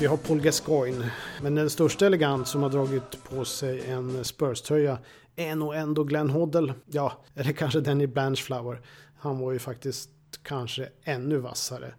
Vi 0.00 0.06
har 0.06 0.16
Paul 0.16 0.40
Gascoigne. 0.40 1.10
Men 1.42 1.54
den 1.54 1.70
största 1.70 2.06
elegant 2.06 2.48
som 2.48 2.62
har 2.62 2.70
dragit 2.70 3.24
på 3.30 3.44
sig 3.44 3.90
en 3.90 4.24
Spurs-tröja 4.24 4.98
är 5.36 5.54
nog 5.54 5.74
ändå 5.74 6.04
Glenn 6.04 6.30
Hoddle. 6.30 6.74
Ja, 6.86 7.12
eller 7.34 7.52
kanske 7.52 7.80
Danny 7.80 8.06
Blanchflower. 8.06 8.80
Han 9.18 9.38
var 9.38 9.52
ju 9.52 9.58
faktiskt 9.58 10.10
kanske 10.42 10.88
ännu 11.02 11.36
vassare. 11.36 11.94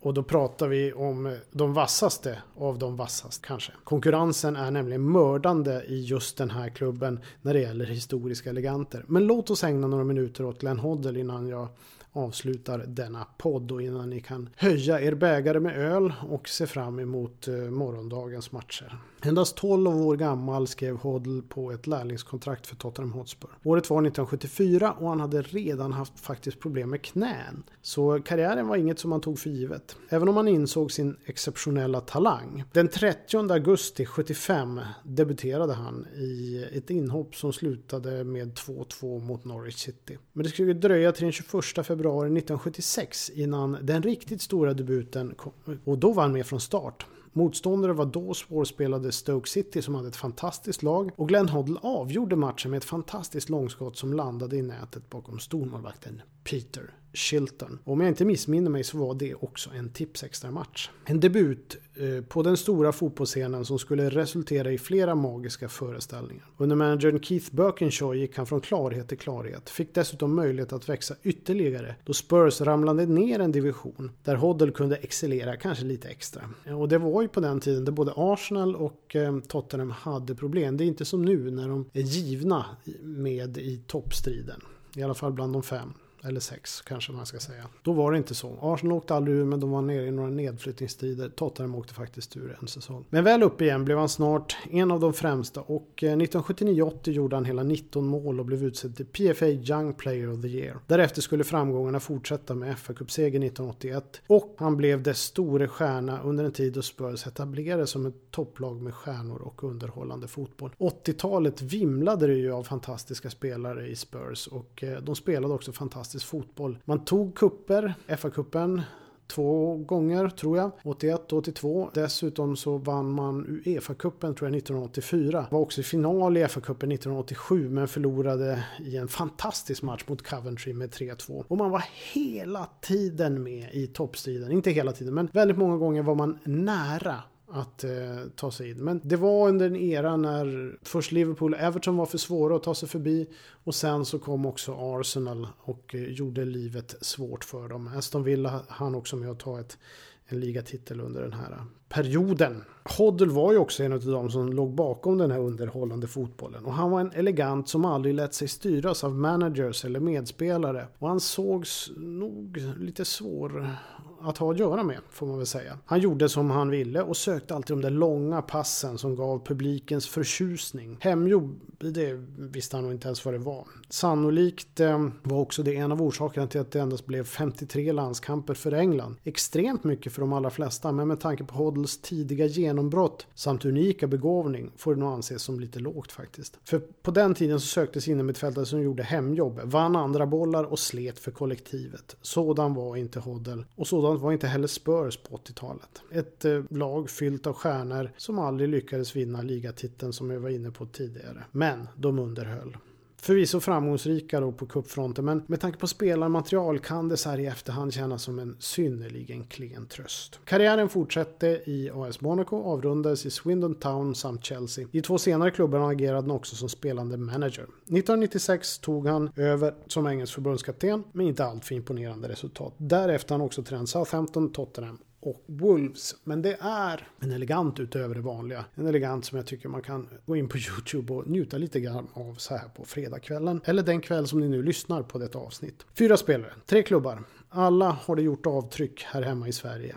Och 0.00 0.14
då 0.14 0.22
pratar 0.22 0.68
vi 0.68 0.92
om 0.92 1.38
de 1.50 1.74
vassaste 1.74 2.42
av 2.56 2.78
de 2.78 2.96
vassaste 2.96 3.46
kanske. 3.46 3.72
Konkurrensen 3.84 4.56
är 4.56 4.70
nämligen 4.70 5.12
mördande 5.12 5.82
i 5.88 6.00
just 6.04 6.38
den 6.38 6.50
här 6.50 6.68
klubben 6.68 7.20
när 7.42 7.54
det 7.54 7.60
gäller 7.60 7.86
historiska 7.86 8.50
eleganter. 8.50 9.04
Men 9.08 9.26
låt 9.26 9.50
oss 9.50 9.64
ägna 9.64 9.86
några 9.86 10.04
minuter 10.04 10.44
åt 10.44 10.60
Glenn 10.60 10.78
Hoddle 10.78 11.20
innan 11.20 11.48
jag 11.48 11.68
avslutar 12.12 12.78
denna 12.78 13.26
podd 13.38 13.72
och 13.72 13.82
innan 13.82 14.10
ni 14.10 14.20
kan 14.20 14.48
höja 14.56 15.00
er 15.00 15.14
bägare 15.14 15.60
med 15.60 15.78
öl 15.78 16.12
och 16.28 16.48
se 16.48 16.66
fram 16.66 16.98
emot 16.98 17.48
eh, 17.48 17.54
morgondagens 17.54 18.52
matcher. 18.52 18.98
Endast 19.24 19.56
12 19.56 19.88
år 19.88 20.16
gammal 20.16 20.66
skrev 20.66 20.96
Hoddle 20.96 21.42
på 21.48 21.72
ett 21.72 21.86
lärlingskontrakt 21.86 22.66
för 22.66 22.76
Tottenham 22.76 23.12
Hotspur. 23.12 23.50
Året 23.64 23.90
var 23.90 23.96
1974 23.96 24.92
och 24.92 25.08
han 25.08 25.20
hade 25.20 25.42
redan 25.42 25.92
haft 25.92 26.20
faktiskt 26.20 26.60
problem 26.60 26.90
med 26.90 27.02
knän. 27.02 27.62
Så 27.82 28.22
karriären 28.22 28.68
var 28.68 28.76
inget 28.76 28.98
som 28.98 29.12
han 29.12 29.20
tog 29.20 29.38
för 29.38 29.50
givet. 29.50 29.96
Även 30.08 30.28
om 30.28 30.36
han 30.36 30.48
insåg 30.48 30.92
sin 30.92 31.16
exceptionella 31.24 32.00
talang. 32.00 32.64
Den 32.72 32.88
30 32.88 33.52
augusti 33.52 34.06
75 34.06 34.80
debuterade 35.04 35.72
han 35.72 36.06
i 36.16 36.64
ett 36.72 36.90
inhopp 36.90 37.34
som 37.34 37.52
slutade 37.52 38.24
med 38.24 38.52
2-2 38.54 39.20
mot 39.20 39.44
Norwich 39.44 39.78
City. 39.78 40.18
Men 40.32 40.44
det 40.44 40.50
skulle 40.50 40.72
dröja 40.72 41.12
till 41.12 41.22
den 41.22 41.32
21 41.32 41.86
februari 41.86 42.26
1976 42.26 43.30
innan 43.30 43.78
den 43.82 44.02
riktigt 44.02 44.42
stora 44.42 44.74
debuten 44.74 45.34
kom. 45.34 45.52
Och 45.84 45.98
då 45.98 46.12
var 46.12 46.22
han 46.22 46.32
med 46.32 46.46
från 46.46 46.60
start. 46.60 47.06
Motståndare 47.32 47.92
var 47.92 48.06
då 48.06 48.34
svårspelade 48.34 49.12
Stoke 49.12 49.48
City 49.48 49.82
som 49.82 49.94
hade 49.94 50.08
ett 50.08 50.16
fantastiskt 50.16 50.82
lag 50.82 51.10
och 51.16 51.28
Glenn 51.28 51.48
Hoddle 51.48 51.78
avgjorde 51.82 52.36
matchen 52.36 52.70
med 52.70 52.78
ett 52.78 52.84
fantastiskt 52.84 53.48
långskott 53.48 53.96
som 53.96 54.12
landade 54.12 54.56
i 54.56 54.62
nätet 54.62 55.10
bakom 55.10 55.38
stormålvakten 55.38 56.22
Peter 56.44 56.94
Shilton. 57.14 57.78
Om 57.84 58.00
jag 58.00 58.08
inte 58.08 58.24
missminner 58.24 58.70
mig 58.70 58.84
så 58.84 58.98
var 58.98 59.14
det 59.14 59.34
också 59.34 59.70
en 59.70 59.88
tipsextra 59.88 60.50
match. 60.50 60.90
En 61.04 61.20
debut 61.20 61.76
eh, 61.94 62.24
på 62.24 62.42
den 62.42 62.56
stora 62.56 62.92
fotbollsscenen 62.92 63.64
som 63.64 63.78
skulle 63.78 64.10
resultera 64.10 64.72
i 64.72 64.78
flera 64.78 65.14
magiska 65.14 65.68
föreställningar. 65.68 66.44
Under 66.56 66.76
managern 66.76 67.20
Keith 67.22 67.54
Birkinshaw 67.54 68.18
gick 68.18 68.36
han 68.36 68.46
från 68.46 68.60
klarhet 68.60 69.08
till 69.08 69.18
klarhet. 69.18 69.70
Fick 69.70 69.94
dessutom 69.94 70.34
möjlighet 70.34 70.72
att 70.72 70.88
växa 70.88 71.14
ytterligare 71.22 71.94
då 72.04 72.12
Spurs 72.12 72.60
ramlade 72.60 73.06
ner 73.06 73.40
en 73.40 73.52
division 73.52 74.10
där 74.24 74.34
Hoddle 74.34 74.72
kunde 74.72 74.96
excellera 74.96 75.56
kanske 75.56 75.84
lite 75.84 76.08
extra. 76.08 76.42
Och 76.78 76.88
det 76.88 76.98
var 76.98 77.22
ju 77.22 77.28
på 77.28 77.40
den 77.40 77.60
tiden 77.60 77.84
där 77.84 77.92
både 77.92 78.12
Arsenal 78.16 78.76
och 78.76 79.16
eh, 79.16 79.38
Tottenham 79.40 79.90
hade 79.90 80.34
problem. 80.34 80.76
Det 80.76 80.84
är 80.84 80.86
inte 80.86 81.04
som 81.04 81.22
nu 81.22 81.50
när 81.50 81.68
de 81.68 81.90
är 81.92 82.02
givna 82.02 82.66
med 83.00 83.58
i 83.58 83.82
toppstriden. 83.86 84.60
I 84.96 85.02
alla 85.02 85.14
fall 85.14 85.32
bland 85.32 85.52
de 85.52 85.62
fem. 85.62 85.92
Eller 86.24 86.40
sex 86.40 86.80
kanske 86.80 87.12
man 87.12 87.26
ska 87.26 87.38
säga. 87.38 87.64
Då 87.82 87.92
var 87.92 88.12
det 88.12 88.18
inte 88.18 88.34
så. 88.34 88.58
Arsenal 88.60 88.96
åkte 88.96 89.14
aldrig 89.14 89.36
ur 89.36 89.44
men 89.44 89.60
de 89.60 89.70
var 89.70 89.82
nere 89.82 90.06
i 90.06 90.10
några 90.10 90.30
nedflyttningstider. 90.30 91.28
Tottenham 91.28 91.74
åkte 91.74 91.94
faktiskt 91.94 92.36
ur 92.36 92.58
en 92.60 92.68
säsong. 92.68 93.04
Men 93.10 93.24
väl 93.24 93.42
upp 93.42 93.60
igen 93.60 93.84
blev 93.84 93.98
han 93.98 94.08
snart 94.08 94.56
en 94.70 94.90
av 94.90 95.00
de 95.00 95.12
främsta 95.12 95.60
och 95.60 96.04
eh, 96.04 96.16
1979-80 96.16 97.10
gjorde 97.10 97.36
han 97.36 97.44
hela 97.44 97.62
19 97.62 98.06
mål 98.06 98.40
och 98.40 98.46
blev 98.46 98.64
utsedd 98.64 98.96
till 98.96 99.06
PFA 99.06 99.46
Young 99.46 99.94
Player 99.94 100.32
of 100.32 100.42
the 100.42 100.48
Year. 100.48 100.78
Därefter 100.86 101.22
skulle 101.22 101.44
framgångarna 101.44 102.00
fortsätta 102.00 102.54
med 102.54 102.78
fa 102.78 102.94
Cup-seger 102.94 103.44
1981 103.44 104.20
och 104.26 104.54
han 104.58 104.76
blev 104.76 105.02
dess 105.02 105.20
store 105.20 105.68
stjärna 105.68 106.22
under 106.22 106.44
en 106.44 106.52
tid 106.52 106.72
då 106.72 106.82
Spurs 106.82 107.26
etablerades 107.26 107.90
som 107.90 108.06
ett 108.06 108.30
topplag 108.30 108.82
med 108.82 108.94
stjärnor 108.94 109.42
och 109.42 109.64
underhållande 109.64 110.28
fotboll. 110.28 110.74
80-talet 110.78 111.62
vimlade 111.62 112.26
det 112.26 112.34
ju 112.34 112.52
av 112.52 112.64
fantastiska 112.64 113.30
spelare 113.30 113.88
i 113.88 113.96
Spurs 113.96 114.46
och 114.46 114.84
eh, 114.84 115.00
de 115.02 115.16
spelade 115.16 115.54
också 115.54 115.72
fantastiskt 115.72 116.11
fantastisk 116.12 116.26
fotboll. 116.26 116.78
Man 116.84 117.04
tog 117.04 117.34
kupper, 117.34 117.94
FA-cupen, 118.08 118.82
två 119.26 119.76
gånger 119.76 120.28
tror 120.28 120.56
jag. 120.58 120.70
81 120.84 121.32
och 121.32 121.38
82. 121.38 121.90
Dessutom 121.94 122.56
så 122.56 122.78
vann 122.78 123.12
man 123.12 123.62
Uefa-cupen 123.64 124.34
tror 124.34 124.50
jag 124.50 124.56
1984. 124.56 125.46
Var 125.50 125.60
också 125.60 125.80
i 125.80 125.84
final 125.84 126.36
i 126.36 126.44
FA-cupen 126.44 126.92
1987 126.92 127.68
men 127.68 127.88
förlorade 127.88 128.64
i 128.80 128.96
en 128.96 129.08
fantastisk 129.08 129.82
match 129.82 130.04
mot 130.06 130.22
Coventry 130.22 130.72
med 130.72 130.90
3-2. 130.90 131.44
Och 131.48 131.56
man 131.56 131.70
var 131.70 131.84
hela 132.12 132.68
tiden 132.80 133.42
med 133.42 133.68
i 133.72 133.86
toppstriden. 133.86 134.52
Inte 134.52 134.70
hela 134.70 134.92
tiden 134.92 135.14
men 135.14 135.28
väldigt 135.32 135.58
många 135.58 135.76
gånger 135.76 136.02
var 136.02 136.14
man 136.14 136.38
nära 136.44 137.22
att 137.52 137.84
eh, 137.84 137.90
ta 138.36 138.50
sig 138.50 138.70
in. 138.70 138.76
Men 138.76 139.00
det 139.04 139.16
var 139.16 139.48
under 139.48 139.66
en 139.66 139.76
era 139.76 140.16
när 140.16 140.76
först 140.82 141.12
Liverpool 141.12 141.54
och 141.54 141.60
Everton 141.60 141.96
var 141.96 142.06
för 142.06 142.18
svåra 142.18 142.56
att 142.56 142.62
ta 142.62 142.74
sig 142.74 142.88
förbi 142.88 143.28
och 143.64 143.74
sen 143.74 144.04
så 144.04 144.18
kom 144.18 144.46
också 144.46 144.74
Arsenal 144.78 145.46
och 145.58 145.94
eh, 145.94 146.02
gjorde 146.02 146.44
livet 146.44 146.94
svårt 147.00 147.44
för 147.44 147.68
dem. 147.68 147.90
Aston 147.96 148.24
Villa 148.24 148.62
hann 148.68 148.94
också 148.94 149.16
med 149.16 149.30
att 149.30 149.40
ta 149.40 149.60
ett, 149.60 149.78
en 150.26 150.40
ligatitel 150.40 151.00
under 151.00 151.22
den 151.22 151.32
här 151.32 151.50
eh, 151.50 151.64
perioden. 151.88 152.64
Hoddle 152.98 153.32
var 153.32 153.52
ju 153.52 153.58
också 153.58 153.82
en 153.82 153.92
av 153.92 154.04
de 154.04 154.30
som 154.30 154.52
låg 154.52 154.74
bakom 154.74 155.18
den 155.18 155.30
här 155.30 155.40
underhållande 155.40 156.06
fotbollen 156.06 156.64
och 156.64 156.72
han 156.72 156.90
var 156.90 157.00
en 157.00 157.12
elegant 157.12 157.68
som 157.68 157.84
aldrig 157.84 158.14
lät 158.14 158.34
sig 158.34 158.48
styras 158.48 159.04
av 159.04 159.14
managers 159.14 159.84
eller 159.84 160.00
medspelare 160.00 160.86
och 160.98 161.08
han 161.08 161.20
sågs 161.20 161.90
nog 161.96 162.56
lite 162.78 163.04
svår 163.04 163.76
att 164.24 164.38
ha 164.38 164.50
att 164.50 164.58
göra 164.58 164.82
med, 164.82 164.98
får 165.10 165.26
man 165.26 165.36
väl 165.38 165.46
säga. 165.46 165.78
Han 165.86 166.00
gjorde 166.00 166.28
som 166.28 166.50
han 166.50 166.70
ville 166.70 167.02
och 167.02 167.16
sökte 167.16 167.54
alltid 167.54 167.76
de 167.76 167.82
där 167.82 167.90
långa 167.90 168.42
passen 168.42 168.98
som 168.98 169.16
gav 169.16 169.46
publikens 169.46 170.08
förtjusning. 170.08 170.96
Hemjobb, 171.00 171.60
det 171.78 172.12
visste 172.36 172.76
han 172.76 172.84
nog 172.84 172.92
inte 172.92 173.08
ens 173.08 173.24
vad 173.24 173.34
det 173.34 173.38
var. 173.38 173.66
Sannolikt 173.88 174.80
eh, 174.80 175.08
var 175.22 175.38
också 175.38 175.62
det 175.62 175.76
en 175.76 175.92
av 175.92 176.02
orsakerna 176.02 176.46
till 176.46 176.60
att 176.60 176.70
det 176.70 176.80
endast 176.80 177.06
blev 177.06 177.24
53 177.24 177.92
landskamper 177.92 178.54
för 178.54 178.72
England. 178.72 179.16
Extremt 179.24 179.84
mycket 179.84 180.12
för 180.12 180.20
de 180.20 180.32
allra 180.32 180.50
flesta, 180.50 180.92
men 180.92 181.08
med 181.08 181.20
tanke 181.20 181.44
på 181.44 181.54
Hoddles 181.54 182.00
tidiga 182.00 182.46
genombrott 182.46 183.26
samt 183.34 183.64
unika 183.64 184.06
begåvning 184.06 184.72
får 184.76 184.94
det 184.94 185.00
nog 185.00 185.12
anses 185.12 185.42
som 185.42 185.60
lite 185.60 185.78
lågt 185.78 186.12
faktiskt. 186.12 186.58
För 186.64 186.78
på 186.78 187.10
den 187.10 187.34
tiden 187.34 187.60
så 187.60 187.66
söktes 187.66 188.08
innermittfältare 188.08 188.66
som 188.66 188.82
gjorde 188.82 189.02
hemjobb, 189.02 189.60
vann 189.64 189.96
andra 189.96 190.26
bollar 190.26 190.64
och 190.64 190.78
slet 190.78 191.18
för 191.18 191.30
kollektivet. 191.30 192.16
Sådan 192.22 192.74
var 192.74 192.96
inte 192.96 193.20
Hoddle 193.20 193.64
och 193.76 193.86
sådan 193.86 194.11
sådant 194.12 194.24
var 194.24 194.32
inte 194.32 194.46
heller 194.46 194.66
Spurs 194.66 195.16
på 195.16 195.36
80-talet. 195.36 196.02
Ett 196.10 196.44
eh, 196.44 196.62
lag 196.70 197.10
fyllt 197.10 197.46
av 197.46 197.52
stjärnor 197.52 198.10
som 198.16 198.38
aldrig 198.38 198.68
lyckades 198.68 199.16
vinna 199.16 199.42
ligatiteln 199.42 200.12
som 200.12 200.30
jag 200.30 200.40
var 200.40 200.50
inne 200.50 200.70
på 200.70 200.86
tidigare. 200.86 201.44
Men 201.52 201.88
de 201.96 202.18
underhöll. 202.18 202.76
Förvisso 203.24 203.60
framgångsrika 203.60 204.40
då 204.40 204.52
på 204.52 204.66
kuppfronten 204.66 205.24
men 205.24 205.42
med 205.46 205.60
tanke 205.60 205.78
på 205.78 205.86
spelarmaterial 205.86 206.78
kan 206.78 207.08
det 207.08 207.16
så 207.16 207.30
här 207.30 207.40
i 207.40 207.46
efterhand 207.46 207.94
kännas 207.94 208.22
som 208.22 208.38
en 208.38 208.56
synnerligen 208.58 209.44
klen 209.44 209.86
tröst. 209.86 210.40
Karriären 210.44 210.88
fortsatte 210.88 211.46
i 211.46 211.90
AS 211.94 212.20
Monaco, 212.20 212.62
avrundades 212.62 213.26
i 213.26 213.30
Swindon 213.30 213.74
Town 213.74 214.14
samt 214.14 214.44
Chelsea. 214.44 214.88
I 214.92 215.00
två 215.00 215.18
senare 215.18 215.50
klubbar 215.50 215.90
agerade 215.90 216.20
han 216.20 216.30
också 216.30 216.56
som 216.56 216.68
spelande 216.68 217.16
manager. 217.16 217.62
1996 217.62 218.78
tog 218.78 219.06
han 219.06 219.30
över 219.36 219.74
som 219.86 220.06
engelsk 220.06 220.34
förbundskapten 220.34 221.04
med 221.12 221.26
inte 221.26 221.44
alltför 221.44 221.74
imponerande 221.74 222.28
resultat. 222.28 222.74
Därefter 222.76 223.34
har 223.34 223.38
han 223.38 223.46
också 223.46 223.62
tränat 223.62 223.88
Southampton, 223.88 224.52
Tottenham 224.52 224.98
och 225.22 225.42
Wolves. 225.46 226.14
Men 226.24 226.42
det 226.42 226.56
är 226.60 227.08
en 227.20 227.32
elegant 227.32 227.80
utöver 227.80 228.14
det 228.14 228.20
vanliga. 228.20 228.64
En 228.74 228.86
elegant 228.86 229.24
som 229.24 229.36
jag 229.36 229.46
tycker 229.46 229.68
man 229.68 229.82
kan 229.82 230.08
gå 230.26 230.36
in 230.36 230.48
på 230.48 230.56
YouTube 230.78 231.12
och 231.12 231.26
njuta 231.26 231.58
lite 231.58 231.80
grann 231.80 232.08
av 232.12 232.34
så 232.34 232.56
här 232.56 232.68
på 232.68 232.84
fredagskvällen. 232.84 233.60
Eller 233.64 233.82
den 233.82 234.00
kväll 234.00 234.26
som 234.26 234.40
ni 234.40 234.48
nu 234.48 234.62
lyssnar 234.62 235.02
på 235.02 235.18
detta 235.18 235.38
avsnitt. 235.38 235.86
Fyra 235.98 236.16
spelare, 236.16 236.52
tre 236.66 236.82
klubbar. 236.82 237.24
Alla 237.48 237.90
har 237.90 238.16
det 238.16 238.22
gjort 238.22 238.46
avtryck 238.46 239.02
här 239.02 239.22
hemma 239.22 239.48
i 239.48 239.52
Sverige. 239.52 239.96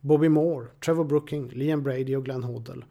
Bobby 0.00 0.28
Moore, 0.28 0.66
Trevor 0.84 1.04
Brooking, 1.04 1.48
Liam 1.48 1.82
Brady 1.82 2.16
och 2.16 2.24
Glenn 2.24 2.42
Hoddle. 2.42 2.84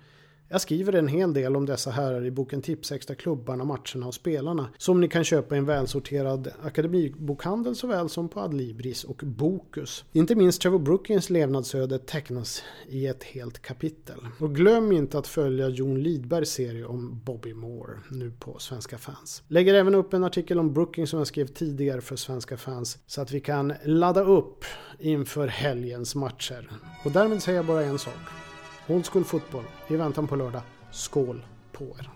Jag 0.52 0.62
skriver 0.62 0.96
en 0.96 1.08
hel 1.08 1.34
del 1.34 1.56
om 1.56 1.66
dessa 1.66 1.92
herrar 1.92 2.26
i 2.26 2.32
boken 2.32 2.62
Tipsextra 2.62 3.16
klubbarna, 3.16 3.64
matcherna 3.64 4.08
och 4.08 4.14
spelarna 4.14 4.70
som 4.78 5.02
ni 5.02 5.08
kan 5.08 5.24
köpa 5.24 5.56
i 5.56 5.58
en 5.58 5.66
välsorterad 5.66 6.52
akademibokhandel 6.64 7.76
såväl 7.76 8.10
som 8.10 8.30
på 8.30 8.40
Adlibris 8.40 9.04
och 9.04 9.22
Bokus. 9.26 10.06
Inte 10.12 10.36
minst 10.36 10.62
Trevor 10.62 10.80
Brookings 10.80 11.30
levnadsöde 11.30 12.00
tecknas 12.00 12.64
i 12.88 13.08
ett 13.08 13.24
helt 13.24 13.62
kapitel. 13.62 14.20
Och 14.40 14.56
glöm 14.56 14.92
inte 14.92 15.18
att 15.18 15.28
följa 15.28 15.70
Jon 15.70 16.04
Lidbergs 16.04 16.50
serie 16.50 16.86
om 16.86 17.22
Bobby 17.24 17.54
Moore 17.54 18.00
nu 18.12 18.32
på 18.40 18.60
Svenska 18.60 18.98
fans. 18.98 19.44
Lägger 19.48 19.74
även 19.74 19.96
upp 19.96 20.14
en 20.14 20.24
artikel 20.24 20.60
om 20.60 20.74
Brooking 20.74 21.08
som 21.08 21.20
jag 21.20 21.28
skrev 21.28 21.48
tidigare 21.48 22.02
för 22.02 22.16
Svenska 22.16 22.58
fans 22.58 22.98
så 23.08 23.22
att 23.22 23.32
vi 23.32 23.40
kan 23.40 23.74
ladda 23.84 24.22
upp 24.22 24.66
inför 25.00 25.48
helgens 25.48 26.16
matcher. 26.16 26.70
Och 27.06 27.12
därmed 27.12 27.44
säger 27.44 27.58
jag 27.58 27.66
bara 27.66 27.84
en 27.84 28.00
sak. 28.00 28.49
Old 28.90 29.06
School 29.06 29.24
Fotboll 29.24 29.64
i 29.88 29.96
väntan 29.96 30.28
på 30.28 30.36
lördag. 30.36 30.62
Skål 30.92 31.46
på 31.72 31.84
er! 31.84 32.10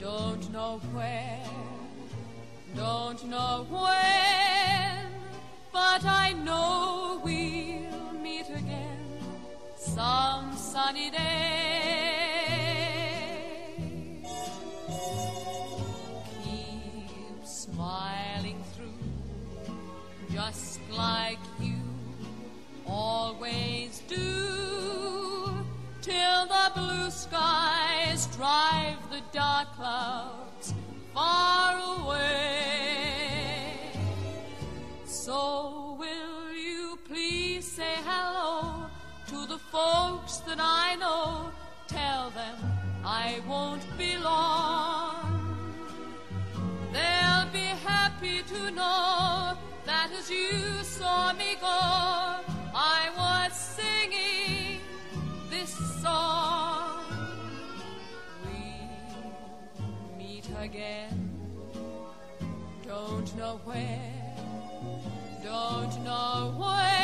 Don't 0.00 0.50
know 0.52 0.80
where, 0.94 1.40
don't 2.76 3.24
know 3.24 3.66
when, 3.70 5.06
but 5.72 6.04
I 6.04 6.32
know 6.32 7.20
we'll 7.24 8.12
meet 8.22 8.48
again 8.50 9.18
some 9.78 10.56
sunny 10.56 11.10
day. 11.10 11.24
Keep 16.42 17.46
smiling 17.46 18.62
through, 18.74 19.00
just 20.30 20.80
like 20.90 21.38
you 21.38 21.53
always 22.94 24.02
do, 24.06 24.16
till 26.00 26.46
the 26.46 26.70
blue 26.76 27.10
skies 27.10 28.26
drive 28.36 28.98
the 29.10 29.20
dark 29.32 29.68
clouds 29.74 30.72
far 31.12 31.76
away. 31.98 32.92
So 35.04 35.96
will 35.98 36.52
you 36.54 36.96
please 37.08 37.66
say 37.66 37.96
hello 38.04 38.86
to 39.26 39.46
the 39.52 39.58
folks 39.58 40.36
that 40.46 40.58
I 40.60 40.94
know? 40.94 41.50
Tell 41.88 42.30
them 42.30 42.56
I 43.04 43.40
won't 43.48 43.86
be 43.98 44.16
long. 44.18 45.24
They'll 46.92 47.50
be 47.52 47.70
happy 47.92 48.42
to 48.54 48.70
know 48.70 49.56
that 49.84 50.10
as 50.18 50.30
you 50.30 50.82
saw 50.82 51.32
me 51.32 51.56
go, 51.60 51.83
know 63.44 63.60
where, 63.64 64.00
don't 65.42 66.02
know 66.02 66.54
when, 66.56 67.03